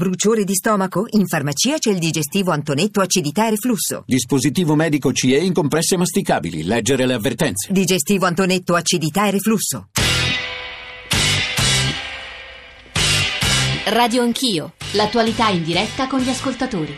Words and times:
Bruciore 0.00 0.44
di 0.44 0.54
stomaco? 0.54 1.04
In 1.10 1.26
farmacia 1.26 1.76
c'è 1.76 1.90
il 1.90 1.98
digestivo 1.98 2.52
Antonetto 2.52 3.02
acidità 3.02 3.46
e 3.46 3.50
reflusso. 3.50 4.02
Dispositivo 4.06 4.74
medico 4.74 5.12
CE 5.12 5.36
in 5.36 5.52
compresse 5.52 5.98
masticabili. 5.98 6.62
Leggere 6.62 7.04
le 7.04 7.12
avvertenze. 7.12 7.70
Digestivo 7.70 8.24
Antonetto 8.24 8.74
acidità 8.74 9.26
e 9.26 9.30
reflusso. 9.32 9.88
Radio 13.88 14.22
Anch'io, 14.22 14.72
l'attualità 14.92 15.50
in 15.50 15.64
diretta 15.64 16.06
con 16.06 16.20
gli 16.20 16.30
ascoltatori. 16.30 16.96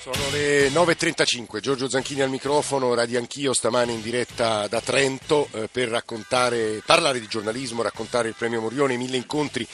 Sono 0.00 0.30
le 0.32 0.70
9.35, 0.70 1.60
Giorgio 1.60 1.90
Zanchini 1.90 2.22
al 2.22 2.30
microfono, 2.30 2.94
Radio 2.94 3.18
Anch'io 3.18 3.52
stamane 3.52 3.92
in 3.92 4.00
diretta 4.00 4.66
da 4.68 4.80
Trento 4.80 5.48
eh, 5.52 5.68
per 5.70 5.88
raccontare, 5.88 6.80
parlare 6.86 7.20
di 7.20 7.26
giornalismo, 7.26 7.82
raccontare 7.82 8.28
il 8.28 8.34
premio 8.38 8.62
Morione, 8.62 8.96
mille 8.96 9.18
incontri 9.18 9.66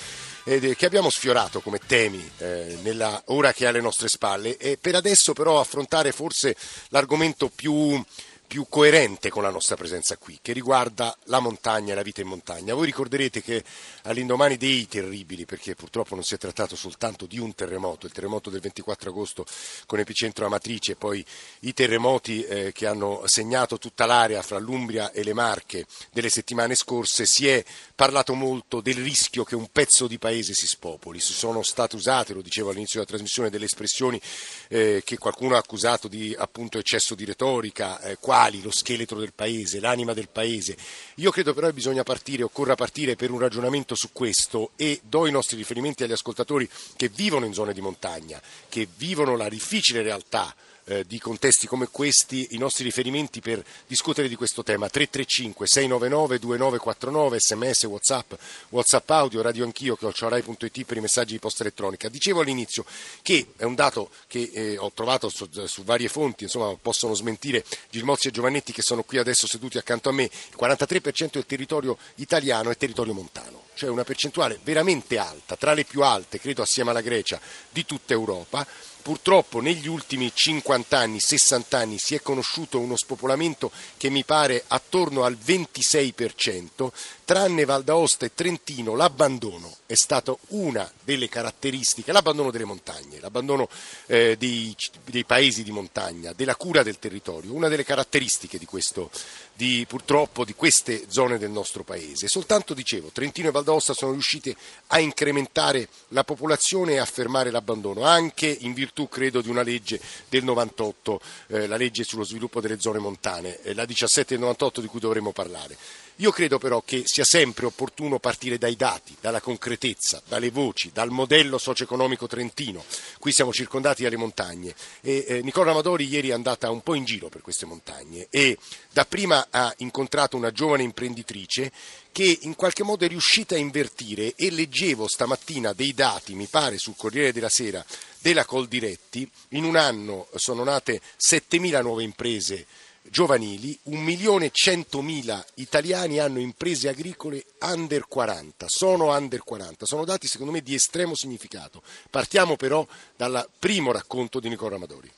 eh, 0.45 0.75
che 0.77 0.87
abbiamo 0.87 1.11
sfiorato 1.11 1.61
come 1.61 1.79
temi 1.85 2.31
eh, 2.39 2.79
nella 2.83 3.23
ora 3.27 3.53
che 3.53 3.65
è 3.65 3.69
alle 3.69 3.81
nostre 3.81 4.09
spalle. 4.09 4.57
E 4.57 4.79
per 4.79 4.95
adesso 4.95 5.33
però 5.33 5.59
affrontare 5.61 6.13
forse 6.13 6.57
l'argomento 6.89 7.51
più 7.55 8.03
più 8.47 8.67
coerente 8.69 9.31
con 9.31 9.43
la 9.43 9.51
nostra 9.51 9.77
presenza 9.77 10.17
qui, 10.17 10.39
che 10.41 10.53
riguarda 10.53 11.17
la 11.25 11.41
montagna 11.41 11.93
e 11.93 11.95
la 11.95 12.03
vita 12.03 12.21
in 12.21 12.29
montagna. 12.29 12.75
Voi 12.75 12.87
ricorderete 12.87 13.43
che 13.43 13.65
all'indomani 14.03 14.57
dei 14.57 14.87
terribili, 14.87 15.45
perché 15.45 15.75
purtroppo 15.75 16.15
non 16.15 16.25
si 16.25 16.35
è 16.35 16.39
trattato 16.39 16.77
soltanto 16.77 17.27
di 17.27 17.39
un 17.39 17.55
terremoto, 17.55 18.07
il 18.07 18.13
terremoto 18.13 18.51
del 18.51 18.61
24 18.61 19.11
agosto 19.11 19.47
con 19.87 19.99
epicentro 19.99 20.47
Amatrice 20.47 20.93
e 20.93 20.97
poi 20.97 21.25
i 21.61 21.73
terremoti 21.73 22.45
eh, 22.45 22.73
che 22.73 22.87
hanno 22.87 23.23
segnato 23.27 23.79
tutta 23.79 24.07
l'area 24.07 24.43
fra 24.43 24.59
l'Umbria 24.59 25.11
e 25.13 25.25
le 25.25 25.33
Marche 25.33 25.87
delle 26.13 26.29
settimane 26.29 26.75
scorse, 26.75 27.27
si 27.27 27.49
è 27.49 27.65
parlato 27.95 28.35
molto 28.35 28.81
del 28.81 28.97
rischio 28.97 29.45
che 29.45 29.55
un 29.55 29.69
pezzo 29.71 30.07
di 30.07 30.19
paese 30.19 30.53
si 30.55 30.67
spopoli. 30.67 31.21
Si 31.21 31.33
sono 31.33 31.63
state 31.63 31.97
usate, 31.97 32.35
lo 32.35 32.43
dicevo 32.43 32.71
all'inizio 32.71 33.01
della 33.01 33.11
trasmissione, 33.11 33.51
delle 33.51 33.65
espressioni 33.65 34.21
eh, 34.69 35.03
che 35.05 35.19
qualcuno 35.19 35.55
ha 35.55 35.59
accusato 35.59 36.09
di 36.09 36.35
appunto 36.37 36.79
eccesso 36.79 37.15
di 37.15 37.25
retorica, 37.25 38.01
eh, 38.01 38.19
qua 38.35 38.45
ideali, 38.45 38.63
lo 38.63 38.71
scheletro 38.73 39.19
del 39.19 39.33
paese, 39.33 39.79
l'anima 39.79 40.13
del 40.13 40.29
paese. 40.29 40.77
Io 41.17 41.31
credo 41.31 41.55
però 41.55 41.69
che 41.69 41.73
bisogna 41.73 42.03
partire, 42.03 42.43
occorra 42.43 42.75
partire 42.75 43.15
per 43.15 43.31
un 43.31 43.39
ragionamento 43.39 43.95
su 43.95 44.11
questo 44.13 44.73
e 44.77 45.01
do 45.03 45.27
i 45.27 45.31
nostri 45.31 45.57
riferimenti 45.57 46.03
agli 46.03 46.13
ascoltatori 46.13 46.69
che 46.97 47.09
vivono 47.09 47.47
in 47.47 47.55
zone 47.55 47.73
di 47.73 47.81
montagna, 47.81 48.41
che 48.69 48.89
vivono 48.97 49.37
la 49.37 49.49
difficile 49.49 50.03
realtà 50.03 50.55
eh, 50.85 51.05
di 51.07 51.19
contesti 51.19 51.67
come 51.67 51.89
questi 51.91 52.49
i 52.51 52.59
nostri 52.59 52.85
riferimenti 52.85 53.41
per 53.41 53.65
discutere 53.87 54.29
di 54.29 54.35
questo 54.35 54.63
tema. 54.63 54.89
335 54.89 55.67
699 55.67 56.39
2949 56.39 57.41
sms 57.41 57.83
whatsapp 57.85 58.33
whatsapp 58.71 59.11
audio 59.11 59.43
radio 59.43 59.65
anch'io 59.65 59.97
che 59.97 60.11
rai.it 60.17 60.85
per 60.85 60.97
i 60.97 61.01
messaggi 61.01 61.33
di 61.33 61.39
posta 61.39 61.63
elettronica. 61.63 62.09
Dicevo 62.09 62.41
all'inizio 62.41 62.85
che 63.23 63.47
è 63.57 63.65
un 63.65 63.75
dato 63.75 64.11
che 64.27 64.51
eh, 64.53 64.79
ho 64.79 64.93
trovato 64.93 65.29
su, 65.29 65.49
su, 65.67 65.85
varie 65.85 66.09
fonti 66.09 66.45
insomma 66.45 66.75
possono 66.81 67.15
smentire 67.15 67.65
Gilmozzi 67.91 68.29
e 68.29 68.31
Giovannetti 68.31 68.73
che 68.73 68.83
sono 68.83 69.03
qui 69.03 69.19
adesso 69.19 69.47
seduti 69.47 69.79
accanto 69.79 70.09
a 70.09 70.13
me. 70.13 70.25
Il 70.25 70.57
43% 70.59 71.31
del 71.33 71.47
territorio 71.47 71.97
italiano 72.17 72.71
è 72.71 72.77
territorio 72.77 73.15
montano 73.15 73.63
cioè 73.75 73.91
una 73.91 74.05
percentuale 74.05 74.59
veramente 74.63 75.19
alta 75.19 75.57
tra 75.57 75.75
le 75.75 75.85
più 75.85 76.03
alte 76.03 76.39
credo 76.39 76.63
assieme 76.63 76.91
alla 76.91 77.01
Grecia 77.01 77.41
di 77.71 77.85
tutta 77.85 78.13
Europa 78.13 78.65
Purtroppo 79.05 79.61
negli 79.61 79.87
ultimi 79.87 80.33
50 80.33 80.97
anni, 80.97 81.21
60 81.21 81.77
anni 81.77 81.99
si 81.99 82.15
è 82.15 82.23
conosciuto 82.23 82.81
uno 82.81 82.97
spopolamento 82.97 83.71
che 83.99 84.09
mi 84.09 84.25
pare 84.25 84.65
attorno 84.67 85.25
al 85.25 85.37
26%, 85.37 86.91
tranne 87.25 87.65
Val 87.65 87.83
d'Aosta 87.83 88.27
e 88.27 88.35
Trentino 88.35 88.95
l'abbandono 88.95 89.79
è 89.87 89.95
stato 89.95 90.39
una 90.49 90.91
delle 91.03 91.29
caratteristiche, 91.29 92.13
l'abbandono 92.13 92.51
delle 92.51 92.65
montagne, 92.65 93.21
l'abbandono 93.21 93.69
eh, 94.07 94.37
dei, 94.37 94.75
dei, 95.05 95.25
paesi 95.25 95.63
di 95.63 95.71
montagna, 95.71 96.33
della 96.33 96.57
cura 96.57 96.83
del 96.83 96.99
territorio, 96.99 97.53
una 97.53 97.69
delle 97.69 97.85
caratteristiche 97.85 98.59
di 98.59 98.67
questo, 98.67 99.11
di, 99.55 99.85
purtroppo 99.89 100.45
di 100.45 100.55
queste 100.55 101.05
zone 101.09 101.39
del 101.39 101.51
nostro 101.51 101.83
paese. 101.83 102.29
Soltanto, 102.29 102.75
dicevo, 102.75 103.09
Trentino 103.09 103.49
e 103.49 103.51
Val 103.53 103.65
d'Aosta 103.65 103.95
sono 103.95 104.13
riusciti 104.13 104.55
a 104.89 104.99
incrementare 104.99 105.89
la 106.09 106.25
popolazione 106.25 106.95
e 106.95 106.99
a 106.99 107.05
fermare 107.05 107.51
l'abbandono, 107.51 108.05
anche 108.05 108.47
in 108.47 108.75
virtù, 108.75 109.09
credo, 109.09 109.41
di 109.41 109.49
una 109.49 109.63
legge 109.63 110.01
del 110.29 110.45
98, 110.45 111.21
eh, 111.49 111.67
la 111.67 111.77
legge 111.77 112.05
sullo 112.05 112.25
sviluppo 112.25 112.61
delle 112.61 112.81
zone 112.81 112.99
montane, 112.99 113.61
eh, 113.63 113.75
la 113.75 113.85
17 113.85 114.35
del 114.35 114.43
98 114.43 114.81
di 114.81 114.87
cui 114.87 115.01
dovremo 115.01 115.33
parlare. 115.33 115.77
Io 116.19 116.31
credo 116.31 116.59
però 116.59 116.81
che 116.83 117.03
sia 117.07 117.25
sempre 117.25 117.67
opportuno 117.67 118.21
partire 118.21 118.57
dai 118.57 118.77
dati, 118.77 119.17
dalla 119.21 119.41
concretezza, 119.41 120.23
dalle 120.29 120.51
voci, 120.51 120.91
dal 120.93 121.11
modello 121.11 121.59
socio-economico 121.59 122.29
trentino. 122.29 122.85
Qui 123.19 123.33
siamo 123.33 123.53
circondati 123.53 124.05
dalle 124.05 124.17
montagne 124.17 124.75
e 125.01 125.25
eh, 125.27 125.43
Nicola 125.43 125.73
Amadori 125.73 126.07
ieri 126.07 126.29
è 126.29 126.33
andata 126.33 126.71
un 126.71 126.83
po' 126.83 126.95
in 126.95 127.05
giro 127.05 127.29
per 127.29 127.41
queste 127.41 127.67
montagne 127.67 128.29
e 128.31 128.57
dapprima 128.93 129.49
ha 129.51 129.75
incontrato 129.79 130.37
una 130.37 130.53
giovane 130.53 130.85
imprenditrice 130.85 131.73
che 132.13 132.39
in 132.43 132.55
qualche 132.55 132.85
modo 132.85 133.05
è 133.05 133.09
riuscita 133.09 133.57
a 133.57 133.59
invertire 133.59 134.35
e 134.37 134.53
leggevo 134.53 135.09
stamattina 135.09 135.73
dei 135.73 135.95
dati, 135.95 136.37
mi 136.37 136.47
pare, 136.47 136.79
sul 136.79 136.95
Corriere 136.97 137.33
della 137.33 137.49
Sera 137.49 137.85
della 138.21 138.45
Coldiretti, 138.45 139.29
in 139.49 139.65
un 139.65 139.75
anno 139.75 140.29
sono 140.37 140.63
nate 140.63 141.01
7.000 141.19 141.83
nuove 141.83 142.05
imprese 142.05 142.67
giovanili, 143.11 143.79
1 143.85 144.01
milione 144.01 144.47
e 144.47 144.51
100 144.53 145.03
mila 145.03 145.45
italiani 145.55 146.19
hanno 146.19 146.41
imprese 146.41 146.89
agricole 146.89 147.45
under 147.61 148.07
40, 148.07 148.67
sono 148.69 149.15
under 149.17 149.43
40, 149.43 149.87
sono 149.87 150.05
dati 150.05 150.27
secondo 150.27 150.53
me 150.53 150.61
di 150.61 150.75
estremo 150.75 151.15
significato. 151.15 151.83
Partiamo 152.11 152.57
però 152.57 152.87
dal 153.17 153.49
primo 153.59 153.93
racconto 153.93 154.41
di 154.41 154.49
Nicola 154.49 154.77
Amadori. 154.77 155.11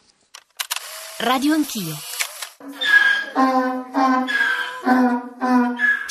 Radio 1.19 1.55
Anch'io. 1.55 1.97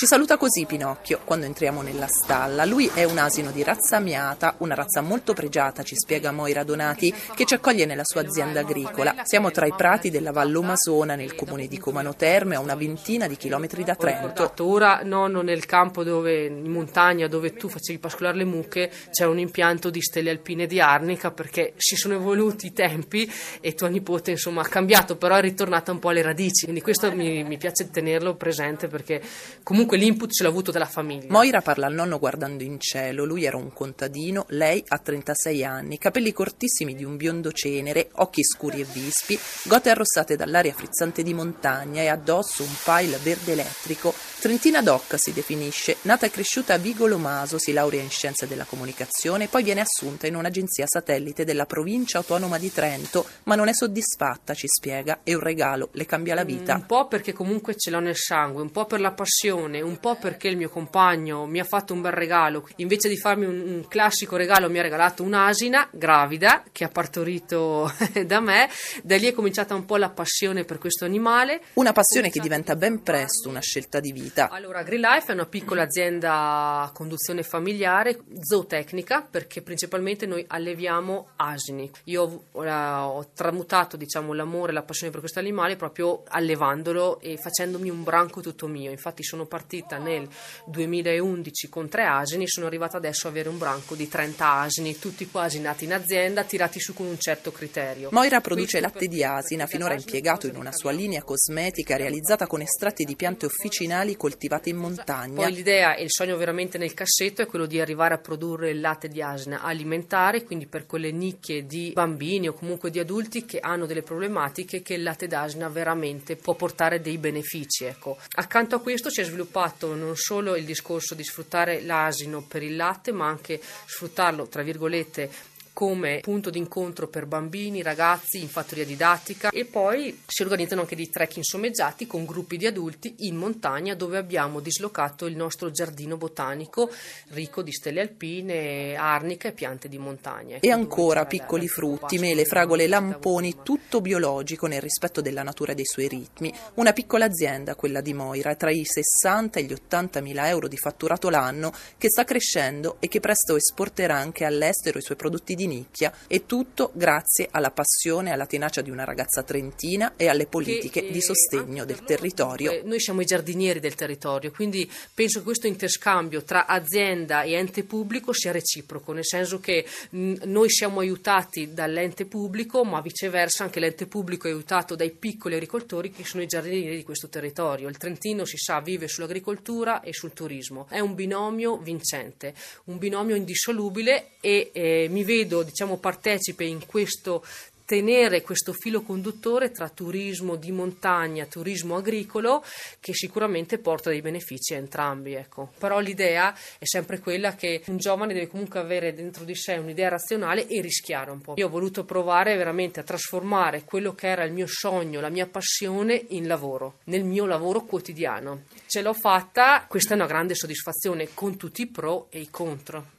Ci 0.05 0.11
saluta 0.11 0.37
così 0.37 0.67
Pinocchio 0.67 1.21
quando 1.25 1.47
entriamo 1.47 1.81
nella 1.81 2.05
stalla. 2.05 2.63
Lui 2.63 2.87
è 2.93 3.05
un 3.05 3.17
asino 3.17 3.49
di 3.49 3.63
razza 3.63 3.99
miata, 3.99 4.53
una 4.59 4.75
razza 4.75 5.01
molto 5.01 5.33
pregiata, 5.33 5.81
ci 5.81 5.95
spiega 5.95 6.31
Moira 6.31 6.63
Donati, 6.63 7.11
che 7.33 7.43
ci 7.43 7.55
accoglie 7.55 7.87
nella 7.87 8.03
sua 8.05 8.21
azienda 8.21 8.59
agricola. 8.59 9.15
Siamo 9.23 9.49
tra 9.49 9.65
i 9.65 9.73
prati 9.75 10.11
della 10.11 10.31
Vallo 10.31 10.61
Masona, 10.61 11.15
nel 11.15 11.33
comune 11.33 11.65
di 11.65 11.79
Comano 11.79 12.15
Terme, 12.15 12.53
a 12.53 12.59
una 12.59 12.75
ventina 12.75 13.27
di 13.27 13.35
chilometri 13.35 13.83
da 13.83 13.95
Trento. 13.95 14.53
Ora 14.59 15.01
nonno 15.03 15.41
nel 15.41 15.65
campo 15.65 16.03
dove, 16.03 16.45
in 16.45 16.69
montagna 16.69 17.27
dove 17.27 17.53
tu 17.53 17.67
facevi 17.67 17.97
pascolare 17.97 18.37
le 18.37 18.45
mucche 18.45 18.91
c'è 19.09 19.25
un 19.25 19.39
impianto 19.39 19.89
di 19.89 20.01
stelle 20.01 20.29
alpine 20.29 20.67
di 20.67 20.79
Arnica 20.79 21.31
perché 21.31 21.73
si 21.77 21.95
sono 21.95 22.13
evoluti 22.13 22.67
i 22.67 22.73
tempi 22.73 23.27
e 23.59 23.73
tua 23.73 23.87
nipote 23.87 24.29
insomma 24.29 24.61
ha 24.61 24.67
cambiato, 24.67 25.15
però 25.15 25.35
è 25.37 25.41
ritornata 25.41 25.91
un 25.91 25.97
po' 25.97 26.09
alle 26.09 26.21
radici. 26.21 26.65
Quindi 26.65 26.83
questo 26.83 27.11
mi, 27.11 27.43
mi 27.43 27.57
piace 27.57 27.89
tenerlo 27.89 28.35
presente 28.35 28.87
perché 28.87 29.19
comunque 29.63 29.93
comunque 29.95 29.97
l'input 29.97 30.31
ce 30.31 30.43
l'ha 30.43 30.49
avuto 30.49 30.71
dalla 30.71 30.85
famiglia. 30.85 31.27
Moira 31.29 31.61
parla 31.61 31.87
al 31.87 31.93
nonno 31.93 32.19
guardando 32.19 32.63
in 32.63 32.79
cielo, 32.79 33.25
lui 33.25 33.45
era 33.45 33.57
un 33.57 33.71
contadino, 33.73 34.45
lei 34.49 34.83
ha 34.87 34.97
36 34.97 35.63
anni, 35.63 35.97
capelli 35.97 36.33
cortissimi 36.33 36.95
di 36.95 37.03
un 37.03 37.17
biondo 37.17 37.51
cenere, 37.51 38.09
occhi 38.13 38.43
scuri 38.43 38.81
e 38.81 38.85
vispi, 38.91 39.39
gote 39.63 39.89
arrossate 39.89 40.35
dall'aria 40.35 40.73
frizzante 40.73 41.23
di 41.23 41.33
montagna 41.33 42.01
e 42.01 42.07
addosso 42.07 42.63
un 42.63 42.73
pile 42.83 43.17
verde 43.17 43.53
elettrico. 43.53 44.13
Trentina 44.39 44.81
Doc 44.81 45.17
si 45.17 45.33
definisce, 45.33 45.97
nata 46.01 46.25
e 46.25 46.29
cresciuta 46.29 46.73
a 46.75 46.77
Vigolo 46.77 47.17
Maso, 47.17 47.57
si 47.57 47.73
laurea 47.73 48.01
in 48.01 48.09
scienze 48.09 48.47
della 48.47 48.65
comunicazione, 48.65 49.47
poi 49.47 49.63
viene 49.63 49.81
assunta 49.81 50.27
in 50.27 50.35
un'agenzia 50.35 50.85
satellite 50.87 51.45
della 51.45 51.65
provincia 51.65 52.19
autonoma 52.19 52.57
di 52.57 52.71
Trento, 52.71 53.25
ma 53.43 53.55
non 53.55 53.67
è 53.67 53.73
soddisfatta, 53.73 54.53
ci 54.53 54.67
spiega, 54.67 55.21
e 55.23 55.33
un 55.33 55.41
regalo 55.41 55.89
le 55.93 56.05
cambia 56.05 56.35
la 56.35 56.43
vita. 56.43 56.75
Un 56.75 56.85
po' 56.85 57.07
perché 57.07 57.33
comunque 57.33 57.75
ce 57.75 57.89
l'ho 57.89 57.99
nel 57.99 58.15
sangue, 58.15 58.61
un 58.61 58.71
po' 58.71 58.85
per 58.85 58.99
la 58.99 59.11
passione 59.11 59.81
un 59.85 59.99
po' 59.99 60.15
perché 60.15 60.47
il 60.47 60.57
mio 60.57 60.69
compagno 60.69 61.45
mi 61.45 61.59
ha 61.59 61.63
fatto 61.63 61.93
un 61.93 62.01
bel 62.01 62.11
regalo, 62.11 62.67
invece 62.77 63.09
di 63.09 63.17
farmi 63.17 63.45
un, 63.45 63.59
un 63.59 63.87
classico 63.87 64.35
regalo 64.35 64.69
mi 64.69 64.79
ha 64.79 64.81
regalato 64.81 65.23
un'asina 65.23 65.87
gravida 65.91 66.63
che 66.71 66.83
ha 66.83 66.89
partorito 66.89 67.91
da 68.25 68.39
me, 68.39 68.69
da 69.03 69.17
lì 69.17 69.27
è 69.27 69.33
cominciata 69.33 69.75
un 69.75 69.85
po' 69.85 69.97
la 69.97 70.09
passione 70.09 70.63
per 70.63 70.77
questo 70.77 71.05
animale. 71.05 71.61
Una 71.73 71.91
passione 71.91 72.29
che 72.29 72.39
diventa 72.39 72.75
ben 72.75 73.03
presto 73.03 73.49
una 73.49 73.61
scelta 73.61 73.99
di 73.99 74.11
vita. 74.11 74.49
Allora, 74.49 74.79
AgriLife 74.79 75.31
è 75.31 75.33
una 75.33 75.45
piccola 75.45 75.83
azienda 75.83 76.81
a 76.81 76.91
conduzione 76.91 77.43
familiare, 77.43 78.19
zootecnica, 78.41 79.27
perché 79.29 79.61
principalmente 79.61 80.25
noi 80.25 80.43
alleviamo 80.47 81.29
asini. 81.37 81.89
Io 82.05 82.45
ho, 82.51 82.63
ho 82.63 83.27
tramutato 83.33 83.97
diciamo, 83.97 84.33
l'amore 84.33 84.71
e 84.71 84.73
la 84.73 84.83
passione 84.83 85.11
per 85.11 85.21
questo 85.21 85.39
animale 85.39 85.75
proprio 85.75 86.23
allevandolo 86.27 87.19
e 87.19 87.37
facendomi 87.37 87.89
un 87.89 88.03
branco 88.03 88.41
tutto 88.41 88.67
mio. 88.67 88.91
Infatti 88.91 89.23
sono 89.23 89.45
partita 89.45 89.74
partita 89.75 89.97
nel 89.97 90.27
2011 90.65 91.69
con 91.69 91.89
tre 91.89 92.05
asini, 92.05 92.47
sono 92.47 92.67
arrivata 92.67 92.97
adesso 92.97 93.27
ad 93.27 93.33
avere 93.33 93.49
un 93.49 93.57
branco 93.57 93.95
di 93.95 94.07
30 94.07 94.51
asini, 94.51 94.97
tutti 94.97 95.29
quasi 95.29 95.59
nati 95.59 95.85
in 95.85 95.93
azienda, 95.93 96.43
tirati 96.43 96.79
su 96.79 96.93
con 96.93 97.05
un 97.05 97.19
certo 97.19 97.51
criterio. 97.51 98.09
Moira 98.11 98.39
produce 98.39 98.79
latte 98.79 99.07
di 99.07 99.23
asina, 99.23 99.65
finora 99.65 99.93
impiegato 99.93 100.47
in 100.47 100.55
una 100.55 100.71
sua 100.71 100.91
linea 100.91 101.23
cosmetica 101.23 101.97
realizzata 101.97 102.47
con 102.47 102.61
estratti 102.61 103.03
di 103.03 103.15
piante 103.15 103.45
officinali 103.45 104.05
animali 104.05 104.15
coltivati 104.15 104.69
in 104.69 104.77
montagna. 104.77 105.35
Poi 105.35 105.53
l'idea 105.53 105.95
e 105.95 106.03
il 106.03 106.11
sogno 106.11 106.37
veramente 106.37 106.77
nel 106.77 106.93
cassetto 106.93 107.41
è 107.41 107.45
quello 107.45 107.65
di 107.65 107.79
arrivare 107.79 108.13
a 108.13 108.17
produrre 108.19 108.69
il 108.69 108.79
latte 108.79 109.07
di 109.07 109.21
asina 109.21 109.61
alimentare, 109.61 110.43
quindi 110.43 110.67
per 110.67 110.85
quelle 110.85 111.11
nicchie 111.11 111.65
di 111.65 111.91
bambini 111.93 112.47
o 112.47 112.53
comunque 112.53 112.91
di 112.91 112.99
adulti 112.99 113.45
che 113.45 113.59
hanno 113.59 113.85
delle 113.85 114.03
problematiche 114.03 114.81
che 114.81 114.93
il 114.93 115.03
latte 115.03 115.27
d'asina 115.27 115.67
veramente 115.69 116.35
può 116.35 116.53
portare 116.53 117.01
dei 117.01 117.17
benefici. 117.17 117.85
Ecco. 117.85 118.17
Accanto 118.35 118.75
a 118.75 118.81
questo 118.81 119.09
si 119.09 119.21
è 119.21 119.23
sviluppato 119.23 119.54
non 119.93 120.17
solo 120.17 120.55
il 120.55 120.65
discorso 120.65 121.15
di 121.15 121.23
sfruttare 121.23 121.81
l'asino 121.81 122.41
per 122.41 122.61
il 122.61 122.75
latte, 122.75 123.11
ma 123.11 123.27
anche 123.27 123.61
sfruttarlo, 123.85 124.47
tra 124.47 124.63
virgolette, 124.63 125.53
come 125.75 126.21
punto 126.21 126.49
d'incontro 126.49 127.09
per 127.09 127.25
bambini, 127.25 127.81
ragazzi 127.81 128.39
in 128.39 128.47
fattoria 128.47 128.85
didattica 128.85 129.49
e 129.49 129.65
poi 129.65 130.21
si 130.25 130.41
organizzano 130.41 130.79
anche 130.79 130.95
dei 130.95 131.09
trekking 131.09 131.43
sommeggiati 131.43 132.07
con 132.07 132.23
gruppi 132.23 132.55
di 132.55 132.65
adulti 132.65 133.13
in 133.27 133.35
montagna 133.35 133.93
dove 133.93 134.17
abbiamo 134.17 134.61
dislocato 134.61 135.25
il 135.25 135.35
nostro 135.35 135.71
giardino 135.71 136.15
botanico 136.15 136.89
ricco 137.31 137.61
di 137.61 137.73
stelle 137.73 137.99
alpine, 137.99 138.95
arnica 138.95 139.49
e 139.49 139.51
piante 139.51 139.89
di 139.89 139.97
montagna. 139.97 140.59
E 140.61 140.71
ancora 140.71 141.25
piccoli 141.25 141.67
frutti, 141.67 142.19
mele, 142.19 142.45
fragole, 142.45 142.87
lamponi, 142.87 143.57
tutto 143.61 143.99
biologico 143.99 144.67
nel 144.67 144.81
rispetto 144.81 145.19
della 145.19 145.43
natura 145.43 145.73
e 145.73 145.75
dei 145.75 145.85
suoi 145.85 146.07
ritmi. 146.07 146.53
Una 146.75 146.93
piccola 146.93 147.25
azienda, 147.25 147.75
quella 147.75 147.99
di 147.99 148.13
Moira, 148.13 148.55
tra 148.55 148.71
i 148.71 148.85
60 148.85 149.59
e 149.59 149.63
gli 149.63 149.73
80 149.73 150.21
mila 150.21 150.47
euro 150.47 150.69
di 150.69 150.77
fatturato 150.77 151.29
l'anno 151.29 151.73
che 151.97 152.09
sta 152.09 152.23
crescendo 152.23 152.95
e 153.01 153.09
che 153.09 153.19
presto 153.19 153.57
esporterà 153.57 154.15
anche 154.15 154.45
all'estero 154.45 154.99
i 154.99 155.01
suoi 155.01 155.17
prodotti 155.17 155.53
di 155.53 155.63
di 155.65 155.67
nicchia 155.67 156.13
e 156.27 156.45
tutto 156.45 156.91
grazie 156.93 157.47
alla 157.51 157.71
passione 157.71 158.29
e 158.29 158.33
alla 158.33 158.45
tenacia 158.45 158.81
di 158.81 158.91
una 158.91 159.03
ragazza 159.03 159.43
trentina 159.43 160.13
e 160.15 160.27
alle 160.27 160.45
politiche 160.45 161.01
che, 161.01 161.11
di 161.11 161.21
sostegno 161.21 161.85
del 161.85 162.03
territorio. 162.03 162.81
Noi 162.83 162.99
siamo 162.99 163.21
i 163.21 163.25
giardinieri 163.25 163.79
del 163.79 163.95
territorio, 163.95 164.51
quindi 164.51 164.89
penso 165.13 165.39
che 165.39 165.45
questo 165.45 165.67
interscambio 165.67 166.43
tra 166.43 166.67
azienda 166.67 167.43
e 167.43 167.53
ente 167.53 167.83
pubblico 167.83 168.31
sia 168.33 168.51
reciproco, 168.51 169.11
nel 169.11 169.25
senso 169.25 169.59
che 169.59 169.85
mh, 170.11 170.33
noi 170.43 170.69
siamo 170.69 170.99
aiutati 170.99 171.73
dall'ente 171.73 172.25
pubblico, 172.25 172.83
ma 172.83 173.01
viceversa 173.01 173.63
anche 173.63 173.79
l'ente 173.79 174.05
pubblico 174.05 174.47
è 174.47 174.51
aiutato 174.51 174.95
dai 174.95 175.11
piccoli 175.11 175.55
agricoltori 175.55 176.11
che 176.11 176.23
sono 176.23 176.43
i 176.43 176.47
giardinieri 176.47 176.95
di 176.95 177.03
questo 177.03 177.27
territorio. 177.27 177.89
Il 177.89 177.97
Trentino 177.97 178.45
si 178.45 178.57
sa 178.57 178.79
vive 178.79 179.07
sull'agricoltura 179.07 180.01
e 180.01 180.13
sul 180.13 180.33
turismo. 180.33 180.87
È 180.89 180.99
un 180.99 181.15
binomio 181.15 181.77
vincente, 181.77 182.53
un 182.85 182.97
binomio 182.97 183.35
indissolubile 183.35 184.33
e 184.39 184.69
eh, 184.73 185.07
mi 185.09 185.23
vedo 185.23 185.54
vedo 185.55 185.63
diciamo, 185.63 185.97
partecipe 185.97 186.65
in 186.65 186.85
questo 186.85 187.43
tenere 187.85 188.41
questo 188.41 188.73
filo 188.73 189.03
conduttore 189.03 189.69
tra 189.69 189.89
turismo 189.89 190.55
di 190.55 190.71
montagna, 190.71 191.45
turismo 191.45 191.97
agricolo, 191.97 192.65
che 192.99 193.13
sicuramente 193.13 193.77
porta 193.77 194.09
dei 194.09 194.21
benefici 194.21 194.73
a 194.73 194.77
entrambi. 194.77 195.33
Ecco. 195.35 195.71
Però 195.77 195.99
l'idea 195.99 196.51
è 196.79 196.85
sempre 196.85 197.19
quella 197.19 197.53
che 197.53 197.83
un 197.85 197.97
giovane 197.97 198.33
deve 198.33 198.47
comunque 198.47 198.79
avere 198.79 199.13
dentro 199.13 199.43
di 199.43 199.55
sé 199.55 199.75
un'idea 199.75 200.09
razionale 200.09 200.65
e 200.65 200.81
rischiare 200.81 201.29
un 201.29 201.41
po'. 201.41 201.53
Io 201.57 201.67
ho 201.67 201.69
voluto 201.69 202.05
provare 202.05 202.57
veramente 202.57 203.01
a 203.01 203.03
trasformare 203.03 203.83
quello 203.83 204.15
che 204.15 204.29
era 204.29 204.43
il 204.43 204.51
mio 204.51 204.67
sogno, 204.67 205.21
la 205.21 205.29
mia 205.29 205.45
passione 205.45 206.25
in 206.29 206.47
lavoro, 206.47 206.95
nel 207.03 207.23
mio 207.23 207.45
lavoro 207.45 207.83
quotidiano. 207.83 208.63
Ce 208.87 209.03
l'ho 209.03 209.13
fatta, 209.13 209.85
questa 209.87 210.13
è 210.13 210.17
una 210.17 210.25
grande 210.25 210.55
soddisfazione 210.55 211.35
con 211.35 211.55
tutti 211.55 211.83
i 211.83 211.87
pro 211.87 212.25
e 212.31 212.39
i 212.39 212.49
contro. 212.49 213.13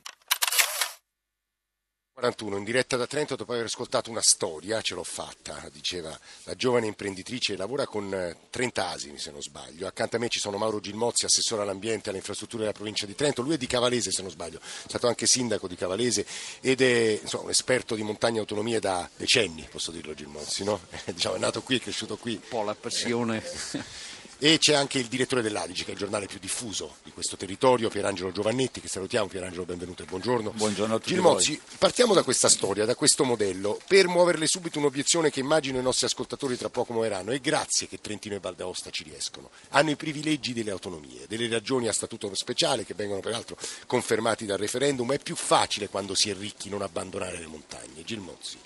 41, 2.16 2.56
in 2.56 2.64
diretta 2.64 2.96
da 2.96 3.06
Trento 3.06 3.36
dopo 3.36 3.52
aver 3.52 3.66
ascoltato 3.66 4.08
una 4.08 4.22
storia, 4.22 4.80
ce 4.80 4.94
l'ho 4.94 5.04
fatta, 5.04 5.68
diceva 5.70 6.18
la 6.44 6.54
giovane 6.54 6.86
imprenditrice, 6.86 7.58
lavora 7.58 7.86
con 7.86 8.34
30 8.48 8.82
eh, 8.82 8.94
asini 8.94 9.18
se 9.18 9.30
non 9.30 9.42
sbaglio. 9.42 9.86
Accanto 9.86 10.16
a 10.16 10.18
me 10.18 10.30
ci 10.30 10.38
sono 10.38 10.56
Mauro 10.56 10.80
Gilmozzi, 10.80 11.26
assessore 11.26 11.60
all'ambiente 11.60 12.06
e 12.06 12.08
alle 12.08 12.20
infrastrutture 12.20 12.62
della 12.62 12.72
provincia 12.72 13.04
di 13.04 13.14
Trento, 13.14 13.42
lui 13.42 13.56
è 13.56 13.58
di 13.58 13.66
Cavalese 13.66 14.10
se 14.10 14.22
non 14.22 14.30
sbaglio, 14.30 14.60
è 14.60 14.88
stato 14.88 15.08
anche 15.08 15.26
sindaco 15.26 15.68
di 15.68 15.76
Cavalese 15.76 16.24
ed 16.62 16.80
è 16.80 17.18
insomma, 17.20 17.44
un 17.44 17.50
esperto 17.50 17.94
di 17.94 18.02
montagna 18.02 18.36
e 18.36 18.40
autonomia 18.40 18.80
da 18.80 19.06
decenni, 19.14 19.68
posso 19.70 19.90
dirlo 19.90 20.14
Gilmozzi, 20.14 20.64
no? 20.64 20.80
diciamo, 21.12 21.34
è 21.34 21.38
nato 21.38 21.60
qui, 21.60 21.76
è 21.76 21.80
cresciuto 21.80 22.16
qui. 22.16 22.32
Un 22.32 22.48
po' 22.48 22.62
la 22.62 22.74
passione. 22.74 23.42
E 24.38 24.58
c'è 24.58 24.74
anche 24.74 24.98
il 24.98 25.06
direttore 25.06 25.40
dell'Adige, 25.40 25.84
che 25.84 25.90
è 25.90 25.92
il 25.92 25.98
giornale 25.98 26.26
più 26.26 26.38
diffuso 26.38 26.96
di 27.02 27.10
questo 27.10 27.38
territorio, 27.38 27.88
Pierangelo 27.88 28.32
Giovannetti, 28.32 28.82
che 28.82 28.88
salutiamo. 28.88 29.28
Pierangelo, 29.28 29.64
benvenuto 29.64 30.02
e 30.02 30.04
buongiorno. 30.06 30.50
Buongiorno 30.50 30.94
a 30.94 30.98
tutti 30.98 31.14
Gilmozzi, 31.14 31.58
partiamo 31.78 32.12
da 32.12 32.22
questa 32.22 32.50
storia, 32.50 32.84
da 32.84 32.94
questo 32.94 33.24
modello, 33.24 33.80
per 33.86 34.08
muoverle 34.08 34.46
subito 34.46 34.78
un'obiezione 34.78 35.30
che 35.30 35.40
immagino 35.40 35.78
i 35.78 35.82
nostri 35.82 36.04
ascoltatori 36.04 36.58
tra 36.58 36.68
poco 36.68 36.92
muoveranno. 36.92 37.30
E 37.30 37.40
grazie 37.40 37.88
che 37.88 37.98
Trentino 37.98 38.34
e 38.34 38.38
Val 38.38 38.54
d'Aosta 38.54 38.90
ci 38.90 39.04
riescono. 39.04 39.48
Hanno 39.70 39.88
i 39.88 39.96
privilegi 39.96 40.52
delle 40.52 40.70
autonomie, 40.70 41.24
delle 41.26 41.48
ragioni 41.48 41.88
a 41.88 41.92
statuto 41.92 42.32
speciale, 42.34 42.84
che 42.84 42.92
vengono 42.92 43.20
peraltro 43.20 43.56
confermati 43.86 44.44
dal 44.44 44.58
referendum. 44.58 45.12
È 45.12 45.18
più 45.18 45.34
facile 45.34 45.88
quando 45.88 46.14
si 46.14 46.28
è 46.28 46.34
ricchi 46.34 46.68
non 46.68 46.82
abbandonare 46.82 47.38
le 47.38 47.46
montagne. 47.46 48.04
Gilmozzi. 48.04 48.58